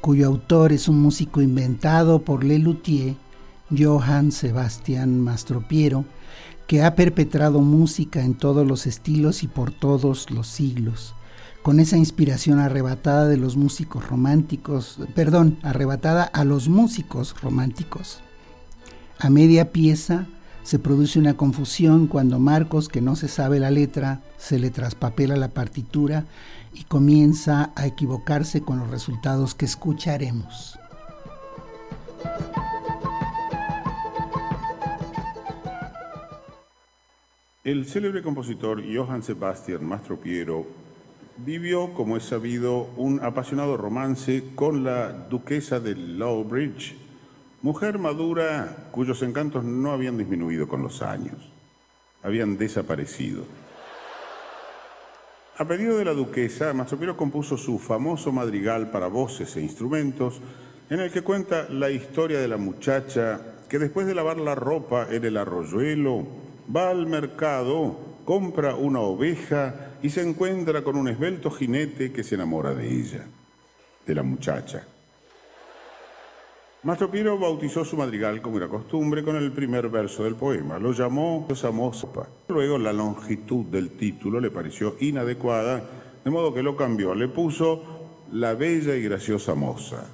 cuyo 0.00 0.26
autor 0.26 0.72
es 0.72 0.88
un 0.88 1.02
músico 1.02 1.42
inventado 1.42 2.20
por 2.20 2.44
Lelutier, 2.44 3.14
Johann 3.76 4.32
Sebastian 4.32 5.20
Mastropiero, 5.20 6.06
que 6.66 6.82
ha 6.82 6.94
perpetrado 6.94 7.60
música 7.60 8.24
en 8.24 8.36
todos 8.36 8.66
los 8.66 8.86
estilos 8.86 9.42
y 9.42 9.48
por 9.48 9.70
todos 9.70 10.30
los 10.30 10.46
siglos, 10.46 11.14
con 11.62 11.78
esa 11.78 11.98
inspiración 11.98 12.58
arrebatada 12.58 13.28
de 13.28 13.36
los 13.36 13.58
músicos 13.58 14.08
románticos, 14.08 14.98
perdón, 15.14 15.58
arrebatada 15.62 16.24
a 16.24 16.42
los 16.44 16.70
músicos 16.70 17.38
románticos. 17.42 18.20
A 19.18 19.28
media 19.28 19.72
pieza, 19.72 20.26
se 20.66 20.80
produce 20.80 21.20
una 21.20 21.36
confusión 21.36 22.08
cuando 22.08 22.40
Marcos, 22.40 22.88
que 22.88 23.00
no 23.00 23.14
se 23.14 23.28
sabe 23.28 23.60
la 23.60 23.70
letra, 23.70 24.22
se 24.36 24.58
le 24.58 24.70
traspapela 24.70 25.36
la 25.36 25.50
partitura 25.50 26.24
y 26.74 26.82
comienza 26.82 27.70
a 27.76 27.86
equivocarse 27.86 28.62
con 28.62 28.80
los 28.80 28.90
resultados 28.90 29.54
que 29.54 29.64
escucharemos. 29.64 30.76
El 37.62 37.86
célebre 37.86 38.24
compositor 38.24 38.82
Johann 38.92 39.22
Sebastian 39.22 39.84
Mastropiero 39.84 40.66
vivió, 41.36 41.94
como 41.94 42.16
es 42.16 42.24
sabido, 42.24 42.88
un 42.96 43.22
apasionado 43.22 43.76
romance 43.76 44.42
con 44.56 44.82
la 44.82 45.12
duquesa 45.12 45.78
de 45.78 45.94
Lowbridge, 45.94 47.05
Mujer 47.66 47.98
madura 47.98 48.86
cuyos 48.92 49.22
encantos 49.22 49.64
no 49.64 49.90
habían 49.90 50.16
disminuido 50.16 50.68
con 50.68 50.84
los 50.84 51.02
años, 51.02 51.50
habían 52.22 52.56
desaparecido. 52.56 53.42
A 55.58 55.64
pedido 55.64 55.98
de 55.98 56.04
la 56.04 56.12
duquesa, 56.12 56.72
Mastropiero 56.72 57.16
compuso 57.16 57.56
su 57.56 57.80
famoso 57.80 58.30
madrigal 58.30 58.92
para 58.92 59.08
voces 59.08 59.56
e 59.56 59.62
instrumentos, 59.62 60.40
en 60.90 61.00
el 61.00 61.10
que 61.10 61.22
cuenta 61.22 61.68
la 61.68 61.90
historia 61.90 62.38
de 62.38 62.46
la 62.46 62.56
muchacha 62.56 63.40
que 63.68 63.80
después 63.80 64.06
de 64.06 64.14
lavar 64.14 64.36
la 64.36 64.54
ropa 64.54 65.08
en 65.10 65.24
el 65.24 65.36
arroyuelo, 65.36 66.24
va 66.70 66.90
al 66.90 67.08
mercado, 67.08 67.98
compra 68.24 68.76
una 68.76 69.00
oveja 69.00 69.96
y 70.04 70.10
se 70.10 70.22
encuentra 70.22 70.84
con 70.84 70.94
un 70.94 71.08
esbelto 71.08 71.50
jinete 71.50 72.12
que 72.12 72.22
se 72.22 72.36
enamora 72.36 72.72
de 72.74 72.88
ella, 72.88 73.26
de 74.06 74.14
la 74.14 74.22
muchacha. 74.22 74.86
Mastro 76.86 77.10
Piero 77.10 77.36
bautizó 77.36 77.84
su 77.84 77.96
madrigal, 77.96 78.40
como 78.40 78.58
era 78.58 78.68
costumbre, 78.68 79.24
con 79.24 79.34
el 79.34 79.50
primer 79.50 79.88
verso 79.88 80.22
del 80.22 80.36
poema. 80.36 80.78
Lo 80.78 80.92
llamó 80.92 81.44
Sopa. 81.92 82.28
Luego 82.46 82.78
la 82.78 82.92
longitud 82.92 83.64
del 83.64 83.90
título 83.90 84.38
le 84.38 84.52
pareció 84.52 84.94
inadecuada, 85.00 85.82
de 86.24 86.30
modo 86.30 86.54
que 86.54 86.62
lo 86.62 86.76
cambió. 86.76 87.12
Le 87.16 87.26
puso 87.26 87.82
La 88.30 88.54
bella 88.54 88.94
y 88.94 89.02
graciosa 89.02 89.56
moza. 89.56 90.06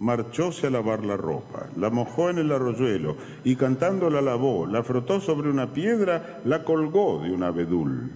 Marchóse 0.00 0.66
a 0.66 0.70
lavar 0.70 1.04
la 1.04 1.16
ropa, 1.16 1.68
la 1.76 1.88
mojó 1.88 2.30
en 2.30 2.38
el 2.38 2.50
arroyuelo 2.50 3.16
y 3.44 3.54
cantando 3.54 4.10
la 4.10 4.20
lavó, 4.22 4.66
la 4.66 4.82
frotó 4.82 5.20
sobre 5.20 5.50
una 5.50 5.72
piedra, 5.72 6.40
la 6.44 6.64
colgó 6.64 7.20
de 7.22 7.30
un 7.30 7.44
abedul. 7.44 8.10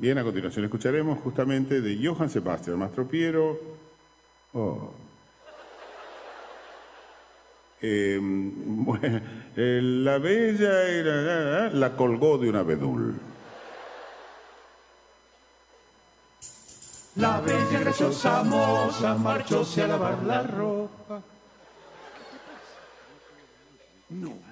Bien, 0.00 0.16
a 0.16 0.24
continuación 0.24 0.64
escucharemos 0.64 1.18
justamente 1.18 1.82
de 1.82 1.98
Johann 2.02 2.30
Sebastian 2.30 2.78
Mastropiero. 2.78 3.60
Oh. 4.54 4.94
Em, 7.82 8.86
la 9.54 10.16
bella 10.16 10.84
era, 10.88 11.68
la 11.68 11.94
colgó 11.96 12.38
de 12.38 12.48
un 12.48 12.56
abedul. 12.56 13.20
La 17.16 17.42
bella 17.42 17.80
graciosa 17.80 18.42
moza 18.42 19.14
marchóse 19.16 19.82
a 19.82 19.86
lavar 19.86 20.22
la 20.22 20.42
ropa. 20.44 21.22
No. 24.08 24.49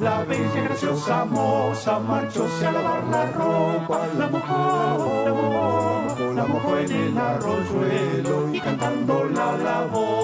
La 0.00 0.24
bella 0.24 0.60
graciosa 0.64 1.24
moza 1.24 2.00
marchóse 2.00 2.66
a 2.66 2.72
lavar 2.72 3.04
la 3.04 3.26
ropa, 3.30 4.08
la 4.18 4.26
mojó, 4.26 5.24
la 5.24 5.32
mojó, 5.32 6.32
la 6.32 6.46
mojó 6.46 6.78
en 6.78 6.90
el 6.90 7.16
arroyuelo 7.16 8.52
y 8.52 8.60
cantando 8.60 9.24
la 9.26 9.56
lavó. 9.56 10.23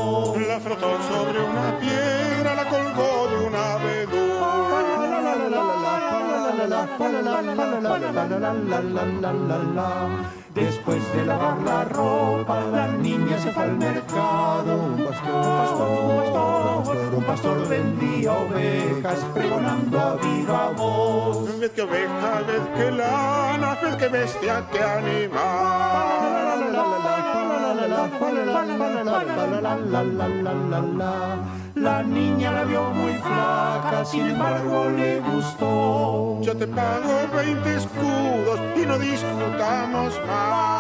Después 10.55 11.13
de 11.15 11.25
lavar 11.25 11.59
la 11.63 11.85
ropa, 11.85 12.61
la 12.65 12.89
niña 12.89 13.39
se 13.39 13.51
fue 13.53 13.63
al 13.63 13.77
mercado. 13.79 14.77
Un 14.77 15.05
pastor, 15.07 15.95
un 16.03 16.85
pastor, 16.85 17.15
un 17.15 17.25
pastor, 17.25 17.69
vendía 17.69 18.33
ovejas, 18.33 19.19
pregonando 19.33 19.99
a 19.99 20.15
viva 20.17 20.73
voz. 20.77 21.59
Ves 21.59 21.71
que 21.71 21.83
oveja, 21.83 22.43
ves 22.47 22.69
que 22.77 22.91
lana, 22.91 23.79
ves 23.81 23.97
que 23.97 24.09
bestia, 24.09 24.67
que 24.71 24.83
animal. 24.83 26.50
La 31.75 32.03
niña 32.03 32.53
la 32.53 32.65
vio 32.65 32.91
muy 32.91 33.15
flaca, 33.15 34.05
sin 34.05 34.27
embargo 34.29 34.91
le 34.91 35.21
gustó. 35.21 36.41
Yo 36.43 36.57
te 36.57 36.67
pago 36.69 37.29
20 37.35 37.77
escudos 37.77 38.61
y 38.77 38.87
no 38.87 38.99
discutamos 38.99 40.15
más. 40.27 40.71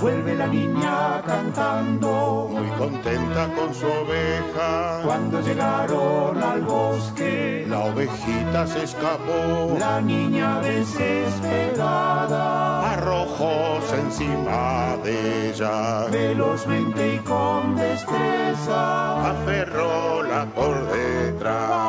Vuelve 0.00 0.36
la 0.36 0.46
niña 0.46 1.20
cantando, 1.26 2.48
muy 2.52 2.68
contenta 2.78 3.48
con 3.56 3.74
su 3.74 3.86
oveja. 3.86 5.00
Cuando 5.04 5.40
llegaron 5.40 6.40
al 6.40 6.60
bosque, 6.62 7.66
la 7.68 7.80
ovejita 7.80 8.64
se 8.68 8.84
escapó. 8.84 9.76
La 9.78 10.00
niña 10.00 10.60
desesperada, 10.60 12.92
arrojos 12.92 13.92
encima 13.92 14.96
de 15.02 15.50
ella. 15.50 16.06
Velozmente 16.12 17.16
y 17.16 17.18
con 17.18 17.74
destreza, 17.74 19.30
aferróla 19.30 20.46
por 20.54 20.76
detrás. 20.92 21.87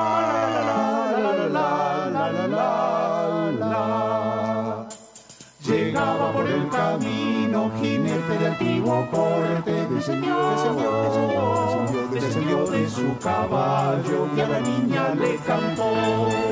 Antiguo 8.49 9.07
porte, 9.11 9.87
descendió, 9.87 10.35
descendió, 10.51 10.91
descendió, 11.03 12.07
descendió 12.11 12.65
de 12.67 12.89
su 12.89 13.17
caballo 13.19 14.27
y 14.35 14.41
a 14.41 14.47
la 14.47 14.59
niña 14.59 15.13
le 15.15 15.35
cantó. 15.37 15.91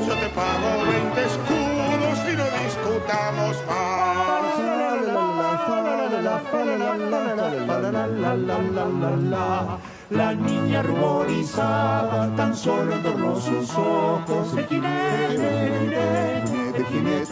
Yo 0.07 0.13
te 0.13 0.29
pago 0.29 0.83
20 0.85 1.25
escudos 1.25 2.19
y 2.31 2.35
no 2.35 2.45
discutamos 2.63 3.57
más. 3.67 4.07
La 10.09 10.33
niña 10.33 10.81
ruborizada 10.83 12.33
tan 12.35 12.55
solo 12.55 12.93
entornó 12.93 13.35
sus 13.39 13.69
ojos. 13.75 14.57
El 14.57 14.65
jinete, 14.67 15.65
el 15.65 15.79
jinete 15.79 16.56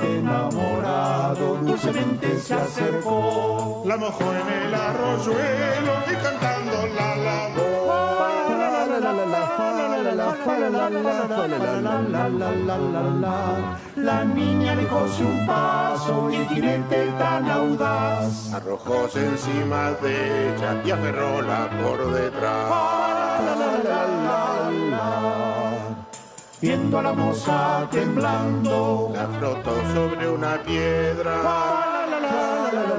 enamorado 0.02 1.58
dulcemente 1.58 2.40
se 2.40 2.54
acercó. 2.54 3.84
La 3.86 3.98
mojó 3.98 4.34
en 4.34 4.48
el 4.48 4.74
arroyuelo 4.74 5.94
y 6.12 6.16
cantando 6.16 6.88
la 6.96 7.16
lavó. 7.16 7.66
La 13.96 14.24
niña 14.24 14.76
dejóse 14.76 15.24
un 15.24 15.46
paso 15.46 16.30
y 16.32 16.36
el 16.36 16.48
jinete 16.48 17.08
tan 17.18 17.50
audaz 17.50 18.54
arrojóse 18.54 19.26
encima 19.26 19.92
de 20.02 20.54
ella 20.54 20.82
y 20.86 20.92
aferróla 20.92 21.70
por 21.82 22.14
detrás. 22.14 22.72
Viendo 26.66 26.98
a 26.98 27.04
la 27.04 27.14
moza 27.14 27.88
temblando, 27.92 29.12
la 29.14 29.28
frotó 29.38 29.76
sobre 29.94 30.28
una 30.28 30.58
piedra 30.64 31.44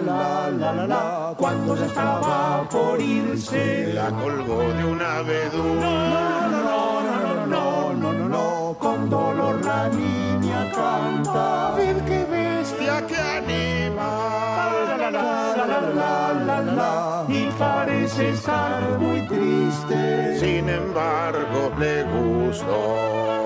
la, 0.07 0.50
la, 0.50 0.72
la, 0.72 0.87
la, 0.87 1.35
cuando 1.37 1.74
ya 1.74 1.87
estaba 1.87 2.68
por 2.68 3.02
irse, 3.02 3.92
la 3.92 4.11
colgó 4.11 4.72
de 4.72 4.85
una 4.85 5.16
abedul. 5.16 5.81
No, 5.81 6.48
no, 6.48 7.00
no, 7.00 7.46
no, 7.46 7.46
no, 7.46 7.92
no, 7.92 8.12
no, 8.12 8.29
no, 8.29 8.76
con 8.79 9.11
dolor 9.11 9.61
la 9.64 9.88
niña 9.88 10.70
canta. 10.70 11.74
Vid 11.76 12.05
qué 12.07 12.24
bestia 12.24 13.05
que 13.05 13.16
anima. 13.16 14.11
La, 14.96 15.11
la, 15.11 16.62
la, 16.62 17.24
y 17.29 17.50
parece 17.59 18.29
estar 18.29 18.96
muy 19.00 19.26
triste. 19.26 20.38
Sin 20.38 20.68
embargo, 20.68 21.72
le 21.81 22.05
gustó. 22.05 23.45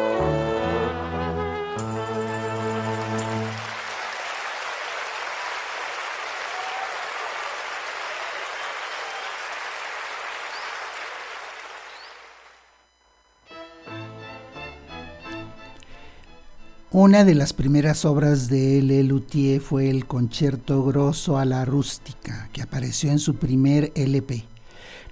Una 16.93 17.25
de 17.25 17.37
las 17.37 17.53
primeras 17.53 18.05
obras 18.05 18.49
de 18.49 18.83
Lelutier 18.83 19.61
fue 19.61 19.91
el 19.91 20.07
Concierto 20.07 20.83
Grosso 20.83 21.39
a 21.39 21.45
la 21.45 21.65
Rústica, 21.65 22.49
que 22.53 22.63
apareció 22.63 23.13
en 23.13 23.21
su 23.21 23.37
primer 23.37 23.93
LP. 23.95 24.45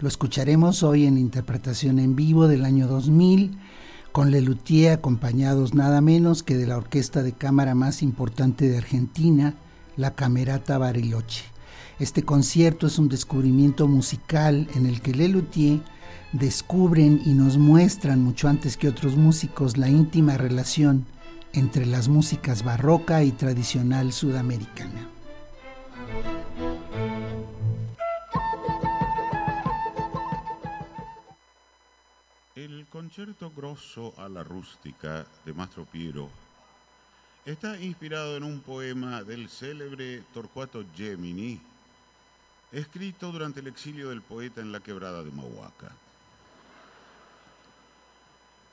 Lo 0.01 0.09
escucharemos 0.09 0.83
hoy 0.83 1.07
en 1.07 1.17
interpretación 1.17 2.01
en 2.01 2.17
vivo 2.17 2.49
del 2.49 2.65
año 2.65 2.89
2000, 2.89 3.57
con 4.11 4.33
Lelutier 4.33 4.91
acompañados 4.91 5.73
nada 5.73 6.01
menos 6.01 6.43
que 6.43 6.57
de 6.57 6.67
la 6.67 6.79
orquesta 6.79 7.23
de 7.23 7.31
cámara 7.31 7.77
más 7.77 8.03
importante 8.03 8.69
de 8.69 8.79
Argentina, 8.79 9.55
la 9.97 10.17
Camerata 10.17 10.79
Bariloche. 10.79 11.45
Este 12.01 12.25
concierto 12.25 12.89
es 12.89 12.99
un 12.99 13.09
descubrimiento 13.09 13.87
musical 13.87 14.67
en 14.75 14.87
el 14.87 15.01
que 15.01 15.15
Lelutier 15.15 15.79
descubren 16.33 17.23
y 17.25 17.35
nos 17.35 17.57
muestran 17.57 18.21
mucho 18.21 18.49
antes 18.49 18.77
que 18.77 18.89
otros 18.89 19.17
músicos 19.17 19.77
la 19.77 19.89
íntima 19.89 20.37
relación 20.37 21.07
entre 21.53 21.87
las 21.87 22.09
músicas 22.09 22.63
barroca 22.63 23.23
y 23.23 23.33
tradicional 23.33 24.13
sudamericana. 24.13 25.09
El 32.55 32.87
concierto 32.87 33.53
grosso 33.57 34.15
a 34.19 34.29
la 34.29 34.43
rústica 34.43 35.27
de 35.45 35.53
Mastro 35.53 35.85
Piero 35.85 36.29
está 37.47 37.81
inspirado 37.81 38.37
en 38.37 38.43
un 38.43 38.61
poema 38.61 39.23
del 39.23 39.49
célebre 39.49 40.23
Torcuato 40.35 40.85
Gemini, 40.95 41.61
escrito 42.73 43.33
durante 43.33 43.61
el 43.61 43.69
exilio 43.69 44.11
del 44.11 44.21
poeta 44.21 44.61
en 44.61 44.73
la 44.73 44.81
quebrada 44.81 45.23
de 45.23 45.31
Mahuaca. 45.31 45.93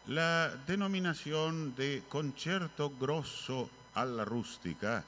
La 0.08 0.54
denominación 0.68 1.74
de 1.76 2.04
concierto 2.08 2.92
grosso 3.00 3.68
a 3.96 4.06
la 4.06 4.24
rústica 4.24 5.04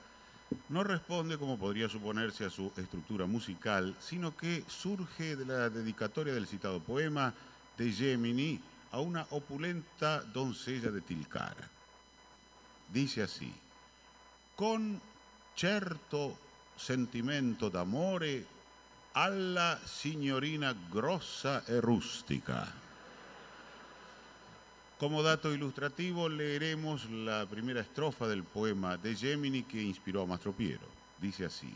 no 0.69 0.83
responde, 0.83 1.37
como 1.37 1.59
podría 1.59 1.87
suponerse, 1.87 2.45
a 2.45 2.49
su 2.49 2.71
estructura 2.75 3.27
musical, 3.27 3.95
sino 3.99 4.35
que 4.35 4.63
surge 4.67 5.35
de 5.35 5.45
la 5.45 5.69
dedicatoria 5.69 6.33
del 6.33 6.47
citado 6.47 6.79
poema 6.79 7.31
de 7.77 7.91
Gemini 7.91 8.59
a 8.91 8.99
una 8.99 9.27
opulenta 9.29 10.21
doncella 10.21 10.89
de 10.89 11.01
Tilcara. 11.01 11.69
Dice 12.91 13.21
así, 13.21 13.53
con 14.55 14.99
certo 15.55 16.39
sentimento 16.75 17.69
d'amore 17.69 18.47
alla 19.13 19.79
signorina 19.85 20.73
grossa 20.89 21.63
e 21.67 21.81
rustica. 21.81 22.86
Como 24.99 25.21
dato 25.21 25.53
ilustrativo 25.53 26.27
leeremos 26.27 27.05
la 27.11 27.45
primera 27.45 27.81
estrofa 27.81 28.27
del 28.27 28.43
poema 28.43 28.97
de 28.97 29.15
Gemini 29.15 29.61
que 29.61 29.79
inspiró 29.79 30.23
a 30.23 30.25
Mastro 30.25 30.53
Piero. 30.53 30.87
Dice 31.19 31.45
así: 31.45 31.71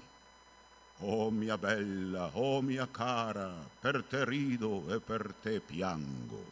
Oh 1.01 1.29
mia 1.29 1.55
bella, 1.55 2.31
oh 2.33 2.63
mia 2.63 2.87
cara, 2.87 3.53
per 3.79 4.01
te 4.01 4.25
rido 4.25 4.91
e 4.91 4.99
per 4.99 5.33
te 5.33 5.61
piango, 5.61 6.43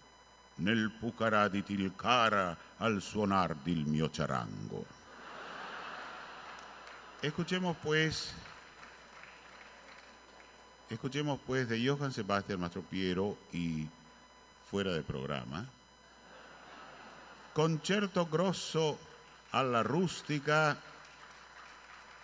nel 0.58 0.92
pucarà 0.92 1.50
di 1.50 1.64
Tilcara 1.64 2.56
al 2.78 3.02
suonar 3.02 3.56
del 3.56 3.86
mio 3.86 4.12
charango. 4.12 4.86
Escuchemos 7.24 7.78
pues, 7.82 8.32
escuchemos 10.88 11.40
pues 11.48 11.68
de 11.68 11.84
Johann 11.84 12.14
Sebastian 12.14 12.60
Mastro 12.60 12.84
Piero 12.84 13.36
y 13.52 13.88
fuera 14.70 14.94
de 14.94 15.02
programa. 15.02 15.66
Concierto 17.54 18.26
grosso 18.26 18.98
a 19.52 19.64
la 19.64 19.84
rústica 19.84 20.78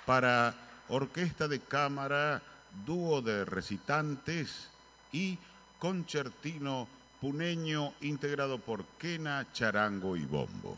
para 0.06 0.54
orquesta 0.90 1.48
de 1.48 1.60
cámara, 1.60 2.42
dúo 2.86 3.22
de 3.22 3.44
recitantes 3.44 4.70
y 5.12 5.38
concertino 5.80 6.88
puneño 7.20 7.94
integrado 8.02 8.60
por 8.60 8.86
quena, 9.00 9.48
charango 9.52 10.16
y 10.16 10.26
bombo. 10.26 10.78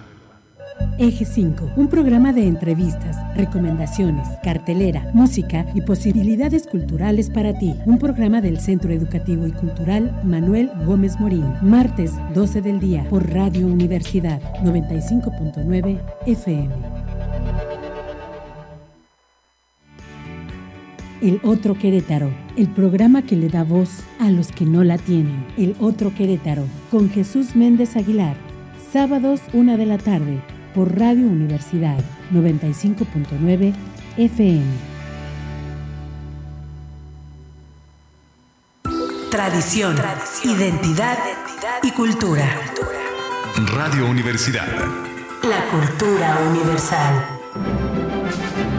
Eje 0.97 1.25
5, 1.25 1.71
un 1.75 1.87
programa 1.87 2.31
de 2.33 2.47
entrevistas, 2.47 3.17
recomendaciones, 3.35 4.27
cartelera, 4.43 5.09
música 5.13 5.65
y 5.73 5.81
posibilidades 5.81 6.67
culturales 6.67 7.29
para 7.29 7.57
ti. 7.57 7.73
Un 7.85 7.97
programa 7.97 8.41
del 8.41 8.59
Centro 8.59 8.91
Educativo 8.91 9.47
y 9.47 9.51
Cultural 9.51 10.21
Manuel 10.23 10.69
Gómez 10.85 11.19
Morín. 11.19 11.45
Martes 11.61 12.13
12 12.35 12.61
del 12.61 12.79
día 12.79 13.05
por 13.09 13.29
Radio 13.31 13.65
Universidad 13.67 14.41
95.9 14.63 15.99
FM. 16.27 16.71
El 21.21 21.39
Otro 21.43 21.77
Querétaro, 21.77 22.31
el 22.57 22.67
programa 22.67 23.21
que 23.21 23.35
le 23.35 23.47
da 23.47 23.63
voz 23.63 24.03
a 24.19 24.31
los 24.31 24.51
que 24.51 24.65
no 24.65 24.83
la 24.83 24.97
tienen. 24.97 25.45
El 25.57 25.75
Otro 25.79 26.13
Querétaro, 26.15 26.63
con 26.89 27.09
Jesús 27.09 27.55
Méndez 27.55 27.95
Aguilar. 27.95 28.35
Sábados, 28.91 29.41
una 29.53 29.77
de 29.77 29.85
la 29.85 29.99
tarde, 29.99 30.41
por 30.73 30.97
Radio 30.97 31.27
Universidad 31.27 31.97
95.9 32.33 33.73
FM. 34.17 34.63
Tradición, 39.29 39.95
identidad 40.43 41.17
y 41.83 41.91
cultura. 41.91 42.47
Radio 43.73 44.05
Universidad. 44.05 44.67
La 45.43 45.65
cultura 45.71 46.37
universal. 46.49 47.80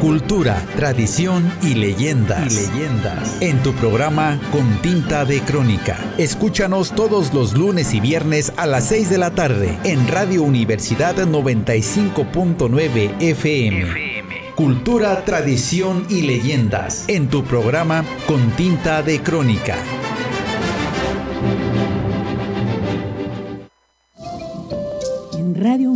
Cultura, 0.02 0.60
tradición 0.74 1.48
y 1.62 1.74
leyendas. 1.74 2.52
Y 2.52 2.72
leyendas. 2.72 3.40
En 3.40 3.62
tu 3.62 3.72
programa 3.72 4.40
Con 4.50 4.82
Tinta 4.82 5.24
de 5.24 5.40
Crónica. 5.42 5.96
Escúchanos 6.18 6.90
todos 6.90 7.32
los 7.32 7.52
lunes 7.52 7.94
y 7.94 8.00
viernes 8.00 8.52
a 8.56 8.66
las 8.66 8.88
6 8.88 9.10
de 9.10 9.18
la 9.18 9.30
tarde 9.30 9.78
en 9.84 10.08
Radio 10.08 10.42
Universidad 10.42 11.14
95.9 11.14 13.14
FM. 13.20 14.24
Cultura, 14.56 15.24
tradición 15.24 16.04
y 16.08 16.22
leyendas. 16.22 17.04
En 17.06 17.28
tu 17.28 17.44
programa 17.44 18.04
Con 18.26 18.50
Tinta 18.56 19.04
de 19.04 19.22
Crónica. 19.22 19.76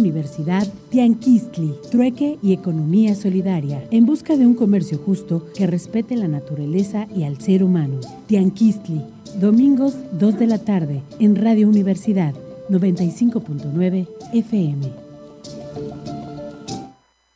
Universidad 0.06 0.72
Tianquistli, 0.90 1.74
Trueque 1.90 2.38
y 2.40 2.52
Economía 2.52 3.16
Solidaria, 3.16 3.82
en 3.90 4.06
busca 4.06 4.36
de 4.36 4.46
un 4.46 4.54
comercio 4.54 4.98
justo 4.98 5.48
que 5.56 5.66
respete 5.66 6.14
la 6.14 6.28
naturaleza 6.28 7.08
y 7.14 7.24
al 7.24 7.40
ser 7.40 7.64
humano. 7.64 7.98
Tianquistli, 8.28 9.02
domingos 9.40 9.94
2 10.12 10.38
de 10.38 10.46
la 10.46 10.58
tarde, 10.58 11.02
en 11.18 11.34
Radio 11.34 11.68
Universidad 11.68 12.34
95.9 12.70 14.06
FM. 14.32 14.92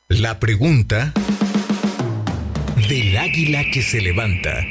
La 0.08 0.38
pregunta 0.38 1.12
del 2.88 3.16
águila 3.16 3.64
que 3.72 3.82
se 3.82 4.00
levanta 4.00 4.64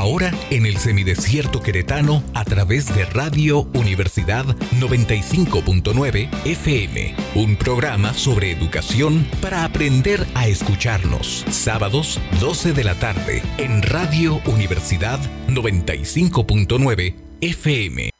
ahora 0.00 0.32
en 0.48 0.64
el 0.64 0.78
semidesierto 0.78 1.60
queretano 1.60 2.22
a 2.32 2.42
través 2.46 2.86
de 2.94 3.04
Radio 3.04 3.68
Universidad 3.74 4.46
95.9 4.78 6.30
FM, 6.46 7.14
un 7.34 7.56
programa 7.56 8.14
sobre 8.14 8.50
educación 8.50 9.26
para 9.42 9.62
aprender 9.62 10.26
a 10.34 10.48
escucharnos. 10.48 11.44
Sábados 11.50 12.18
12 12.40 12.72
de 12.72 12.84
la 12.84 12.94
tarde 12.94 13.42
en 13.58 13.82
Radio 13.82 14.40
Universidad 14.46 15.20
95.9 15.48 17.14
FM. 17.42 18.19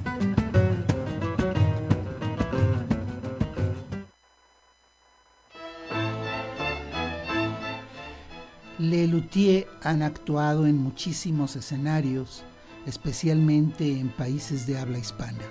Le 8.81 9.05
Luthier 9.05 9.67
han 9.83 10.01
actuado 10.01 10.65
en 10.65 10.75
muchísimos 10.75 11.55
escenarios, 11.55 12.41
especialmente 12.87 13.99
en 13.99 14.09
países 14.09 14.65
de 14.65 14.79
habla 14.79 14.97
hispana. 14.97 15.43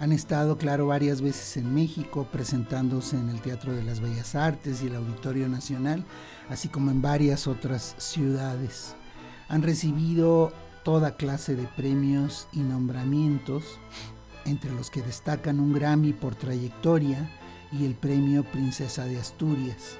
Han 0.00 0.12
estado, 0.12 0.58
claro, 0.58 0.86
varias 0.86 1.22
veces 1.22 1.56
en 1.56 1.74
México, 1.74 2.28
presentándose 2.30 3.16
en 3.16 3.30
el 3.30 3.40
Teatro 3.40 3.74
de 3.74 3.82
las 3.82 4.00
Bellas 4.00 4.34
Artes 4.34 4.82
y 4.82 4.88
el 4.88 4.96
Auditorio 4.96 5.48
Nacional, 5.48 6.04
así 6.50 6.68
como 6.68 6.90
en 6.90 7.00
varias 7.00 7.46
otras 7.46 7.94
ciudades. 7.96 8.94
Han 9.48 9.62
recibido 9.62 10.52
toda 10.84 11.16
clase 11.16 11.56
de 11.56 11.66
premios 11.68 12.48
y 12.52 12.58
nombramientos, 12.58 13.64
entre 14.44 14.72
los 14.72 14.90
que 14.90 15.00
destacan 15.00 15.58
un 15.58 15.72
Grammy 15.72 16.12
por 16.12 16.34
trayectoria 16.34 17.30
y 17.72 17.86
el 17.86 17.94
premio 17.94 18.44
Princesa 18.44 19.06
de 19.06 19.18
Asturias. 19.18 19.96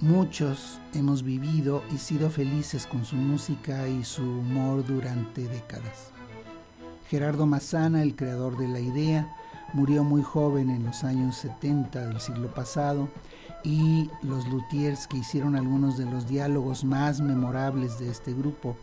Muchos 0.00 0.78
hemos 0.92 1.22
vivido 1.22 1.82
y 1.90 1.96
sido 1.96 2.28
felices 2.28 2.86
con 2.86 3.06
su 3.06 3.16
música 3.16 3.88
y 3.88 4.04
su 4.04 4.22
humor 4.22 4.84
durante 4.84 5.48
décadas. 5.48 6.10
Gerardo 7.08 7.46
Mazzana, 7.46 8.02
el 8.02 8.14
creador 8.14 8.58
de 8.58 8.68
la 8.68 8.78
idea, 8.78 9.34
murió 9.72 10.04
muy 10.04 10.22
joven 10.22 10.68
en 10.68 10.84
los 10.84 11.02
años 11.02 11.36
70 11.36 12.08
del 12.08 12.20
siglo 12.20 12.52
pasado 12.52 13.08
y 13.64 14.10
los 14.22 14.46
luthiers 14.48 15.06
que 15.06 15.16
hicieron 15.16 15.56
algunos 15.56 15.96
de 15.96 16.04
los 16.04 16.28
diálogos 16.28 16.84
más 16.84 17.22
memorables 17.22 17.98
de 17.98 18.10
este 18.10 18.34
grupo, 18.34 18.76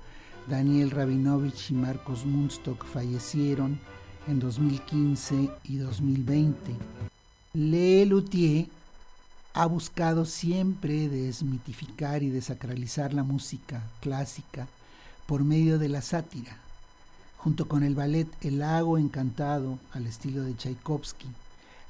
Daniel 0.48 0.90
Rabinovich 0.90 1.70
y 1.70 1.76
Marcos 1.76 2.26
Munstock, 2.26 2.84
fallecieron 2.86 3.80
en 4.28 4.40
2015 4.40 5.48
y 5.66 5.78
2020. 5.78 6.76
Le 7.54 8.04
Luthier 8.08 8.66
ha 9.54 9.68
buscado 9.68 10.26
siempre 10.26 11.08
desmitificar 11.10 12.24
y 12.24 12.30
desacralizar 12.30 13.14
la 13.14 13.24
música 13.24 13.84
clásica 14.02 14.68
por 15.28 15.44
medio 15.44 15.78
de 15.78 15.90
la 15.90 16.02
sátira, 16.02 16.58
junto 17.38 17.68
con 17.68 17.84
el 17.84 17.94
ballet 17.94 18.28
El 18.42 18.60
lago 18.60 18.98
encantado 18.98 19.78
al 19.94 20.08
estilo 20.08 20.44
de 20.44 20.56
Tchaikovsky, 20.56 21.28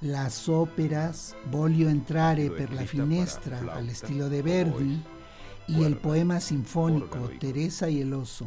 las 0.01 0.49
óperas 0.49 1.35
Voglio 1.49 1.89
entrare 1.89 2.51
per 2.51 2.73
la 2.73 2.85
finestra 2.85 3.61
al 3.73 3.87
estilo 3.89 4.29
de 4.29 4.41
Verdi 4.41 5.01
y 5.65 5.83
el 5.83 5.95
poema 5.95 6.41
sinfónico 6.41 7.29
Teresa 7.39 7.89
y 7.89 8.01
el 8.01 8.13
oso, 8.13 8.45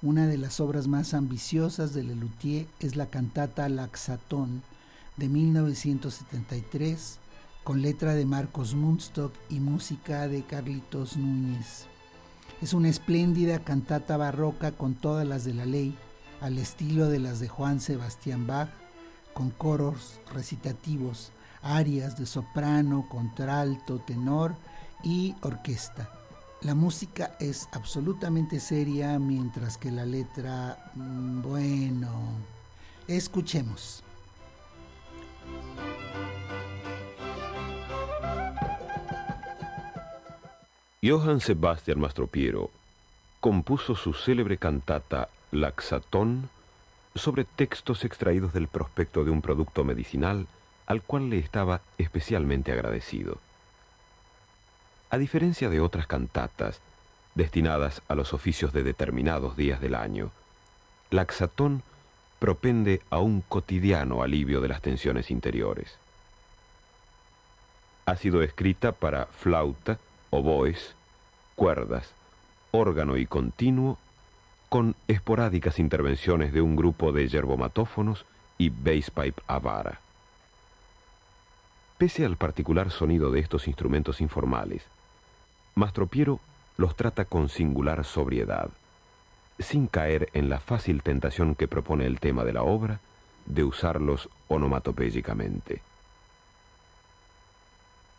Una 0.00 0.26
de 0.26 0.38
las 0.38 0.60
obras 0.60 0.88
más 0.88 1.12
ambiciosas 1.12 1.92
de 1.92 2.04
Lelutier 2.04 2.66
es 2.80 2.96
la 2.96 3.06
cantata 3.06 3.68
Laxatón 3.68 4.62
de 5.18 5.28
1973, 5.28 7.18
con 7.66 7.82
letra 7.82 8.14
de 8.14 8.24
Marcos 8.26 8.76
Munstock 8.76 9.34
y 9.50 9.58
música 9.58 10.28
de 10.28 10.44
Carlitos 10.44 11.16
Núñez. 11.16 11.86
Es 12.62 12.72
una 12.74 12.88
espléndida 12.88 13.58
cantata 13.58 14.16
barroca 14.16 14.70
con 14.70 14.94
todas 14.94 15.26
las 15.26 15.42
de 15.44 15.52
la 15.52 15.66
ley, 15.66 15.98
al 16.40 16.58
estilo 16.58 17.08
de 17.08 17.18
las 17.18 17.40
de 17.40 17.48
Juan 17.48 17.80
Sebastián 17.80 18.46
Bach, 18.46 18.68
con 19.34 19.50
coros 19.50 20.20
recitativos, 20.32 21.32
arias 21.60 22.16
de 22.16 22.26
soprano, 22.26 23.08
contralto, 23.10 23.98
tenor 23.98 24.54
y 25.02 25.34
orquesta. 25.42 26.08
La 26.60 26.76
música 26.76 27.36
es 27.40 27.68
absolutamente 27.72 28.60
seria, 28.60 29.18
mientras 29.18 29.76
que 29.76 29.90
la 29.90 30.06
letra, 30.06 30.92
mm, 30.94 31.42
bueno, 31.42 32.12
escuchemos. 33.08 34.04
Johann 41.06 41.40
Sebastian 41.40 42.00
Mastropiero 42.00 42.68
compuso 43.38 43.94
su 43.94 44.12
célebre 44.12 44.58
cantata 44.58 45.28
Laxatón 45.52 46.50
sobre 47.14 47.44
textos 47.44 48.04
extraídos 48.04 48.52
del 48.52 48.66
prospecto 48.66 49.22
de 49.22 49.30
un 49.30 49.40
producto 49.40 49.84
medicinal 49.84 50.48
al 50.86 51.02
cual 51.02 51.30
le 51.30 51.38
estaba 51.38 51.80
especialmente 51.96 52.72
agradecido. 52.72 53.38
A 55.10 55.16
diferencia 55.16 55.70
de 55.70 55.78
otras 55.78 56.08
cantatas 56.08 56.80
destinadas 57.36 58.02
a 58.08 58.16
los 58.16 58.32
oficios 58.32 58.72
de 58.72 58.82
determinados 58.82 59.56
días 59.56 59.80
del 59.80 59.94
año, 59.94 60.32
Laxatón 61.10 61.84
propende 62.40 63.00
a 63.10 63.20
un 63.20 63.42
cotidiano 63.42 64.24
alivio 64.24 64.60
de 64.60 64.68
las 64.68 64.82
tensiones 64.82 65.30
interiores. 65.30 65.98
Ha 68.06 68.16
sido 68.16 68.42
escrita 68.42 68.90
para 68.90 69.26
flauta, 69.26 70.00
oboes, 70.30 70.95
cuerdas, 71.56 72.12
órgano 72.70 73.16
y 73.16 73.26
continuo, 73.26 73.98
con 74.68 74.94
esporádicas 75.08 75.78
intervenciones 75.78 76.52
de 76.52 76.60
un 76.60 76.76
grupo 76.76 77.12
de 77.12 77.28
yerbomatófonos 77.28 78.24
y 78.58 78.68
basspipe 78.68 79.42
a 79.46 79.58
vara. 79.58 80.00
Pese 81.98 82.24
al 82.24 82.36
particular 82.36 82.90
sonido 82.90 83.30
de 83.30 83.40
estos 83.40 83.66
instrumentos 83.66 84.20
informales, 84.20 84.82
Mastropiero 85.74 86.40
los 86.76 86.94
trata 86.94 87.24
con 87.24 87.48
singular 87.48 88.04
sobriedad, 88.04 88.68
sin 89.58 89.86
caer 89.86 90.28
en 90.34 90.48
la 90.50 90.60
fácil 90.60 91.02
tentación 91.02 91.54
que 91.54 91.68
propone 91.68 92.04
el 92.04 92.20
tema 92.20 92.44
de 92.44 92.52
la 92.52 92.62
obra 92.62 93.00
de 93.46 93.64
usarlos 93.64 94.28
onomatopéyicamente. 94.48 95.80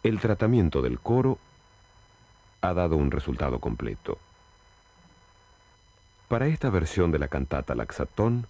El 0.03 0.19
tratamiento 0.19 0.81
del 0.81 0.99
coro 0.99 1.38
ha 2.62 2.74
dado 2.74 2.95
un 2.97 3.12
resultado 3.12 3.60
completo. 3.60 4.18
Para 6.28 6.47
esta 6.47 6.70
versión 6.70 7.12
de 7.12 7.20
la 7.20 7.28
cantata 7.28 7.76
Laxatón, 7.76 8.47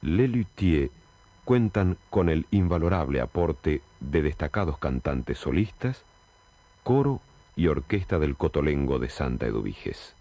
Lelutier 0.00 0.90
cuentan 1.44 1.98
con 2.10 2.28
el 2.28 2.46
invalorable 2.50 3.20
aporte 3.20 3.82
de 4.00 4.22
destacados 4.22 4.78
cantantes 4.78 5.38
solistas, 5.38 6.02
coro 6.82 7.20
y 7.56 7.66
orquesta 7.66 8.18
del 8.18 8.36
Cotolengo 8.36 8.98
de 8.98 9.10
Santa 9.10 9.46
Eduviges. 9.46 10.14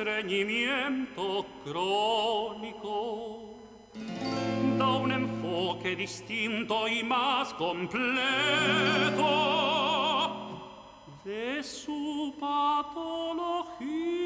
Estreñimiento 0.00 1.44
crónico. 1.64 3.54
Da 4.78 4.88
un 4.94 5.12
enfoque 5.12 5.94
distinto 5.94 6.88
y 6.88 7.02
más 7.04 7.52
completo 7.54 8.08
de 11.24 11.62
su 11.62 12.34
patología. 12.40 14.19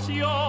pasión. 0.00 0.39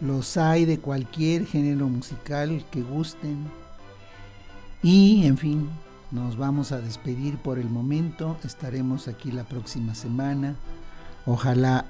Los 0.00 0.36
hay 0.36 0.64
de 0.64 0.78
cualquier 0.78 1.46
género 1.46 1.88
musical 1.88 2.64
que 2.70 2.82
gusten. 2.82 3.50
Y, 4.82 5.26
en 5.26 5.38
fin, 5.38 5.70
nos 6.10 6.36
vamos 6.36 6.72
a 6.72 6.80
despedir 6.80 7.38
por 7.38 7.58
el 7.58 7.68
momento. 7.68 8.36
Estaremos 8.44 9.08
aquí 9.08 9.32
la 9.32 9.44
próxima 9.44 9.94
semana. 9.94 10.56
Ojalá 11.26 11.86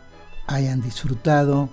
hayan 0.46 0.80
disfrutado. 0.80 1.68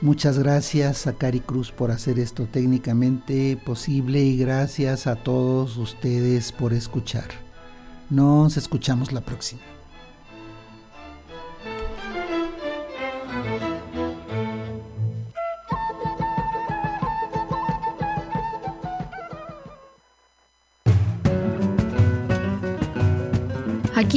Muchas 0.00 0.38
gracias 0.38 1.06
a 1.06 1.12
Cari 1.12 1.40
Cruz 1.40 1.70
por 1.70 1.92
hacer 1.92 2.18
esto 2.18 2.46
técnicamente 2.46 3.56
posible 3.56 4.20
y 4.20 4.36
gracias 4.36 5.06
a 5.06 5.14
todos 5.14 5.76
ustedes 5.76 6.50
por 6.50 6.72
escuchar. 6.72 7.28
Nos 8.10 8.56
escuchamos 8.56 9.12
la 9.12 9.20
próxima. 9.20 9.71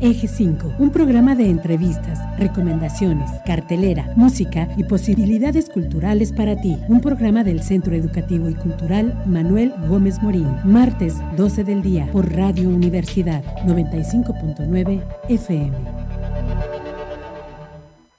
Eje 0.00 0.28
5, 0.28 0.74
un 0.78 0.90
programa 0.90 1.34
de 1.34 1.48
entrevistas, 1.48 2.18
recomendaciones, 2.38 3.30
cartelera, 3.46 4.10
música 4.14 4.68
y 4.76 4.84
posibilidades 4.84 5.70
culturales 5.70 6.32
para 6.32 6.56
ti. 6.56 6.76
Un 6.88 7.00
programa 7.00 7.44
del 7.44 7.62
Centro 7.62 7.94
Educativo 7.94 8.48
y 8.48 8.54
Cultural 8.54 9.22
Manuel 9.26 9.72
Gómez 9.88 10.22
Morín. 10.22 10.48
Martes 10.64 11.14
12 11.36 11.64
del 11.64 11.82
día 11.82 12.08
por 12.12 12.30
Radio 12.34 12.68
Universidad 12.68 13.42
95.9 13.64 15.02
FM. 15.28 16.15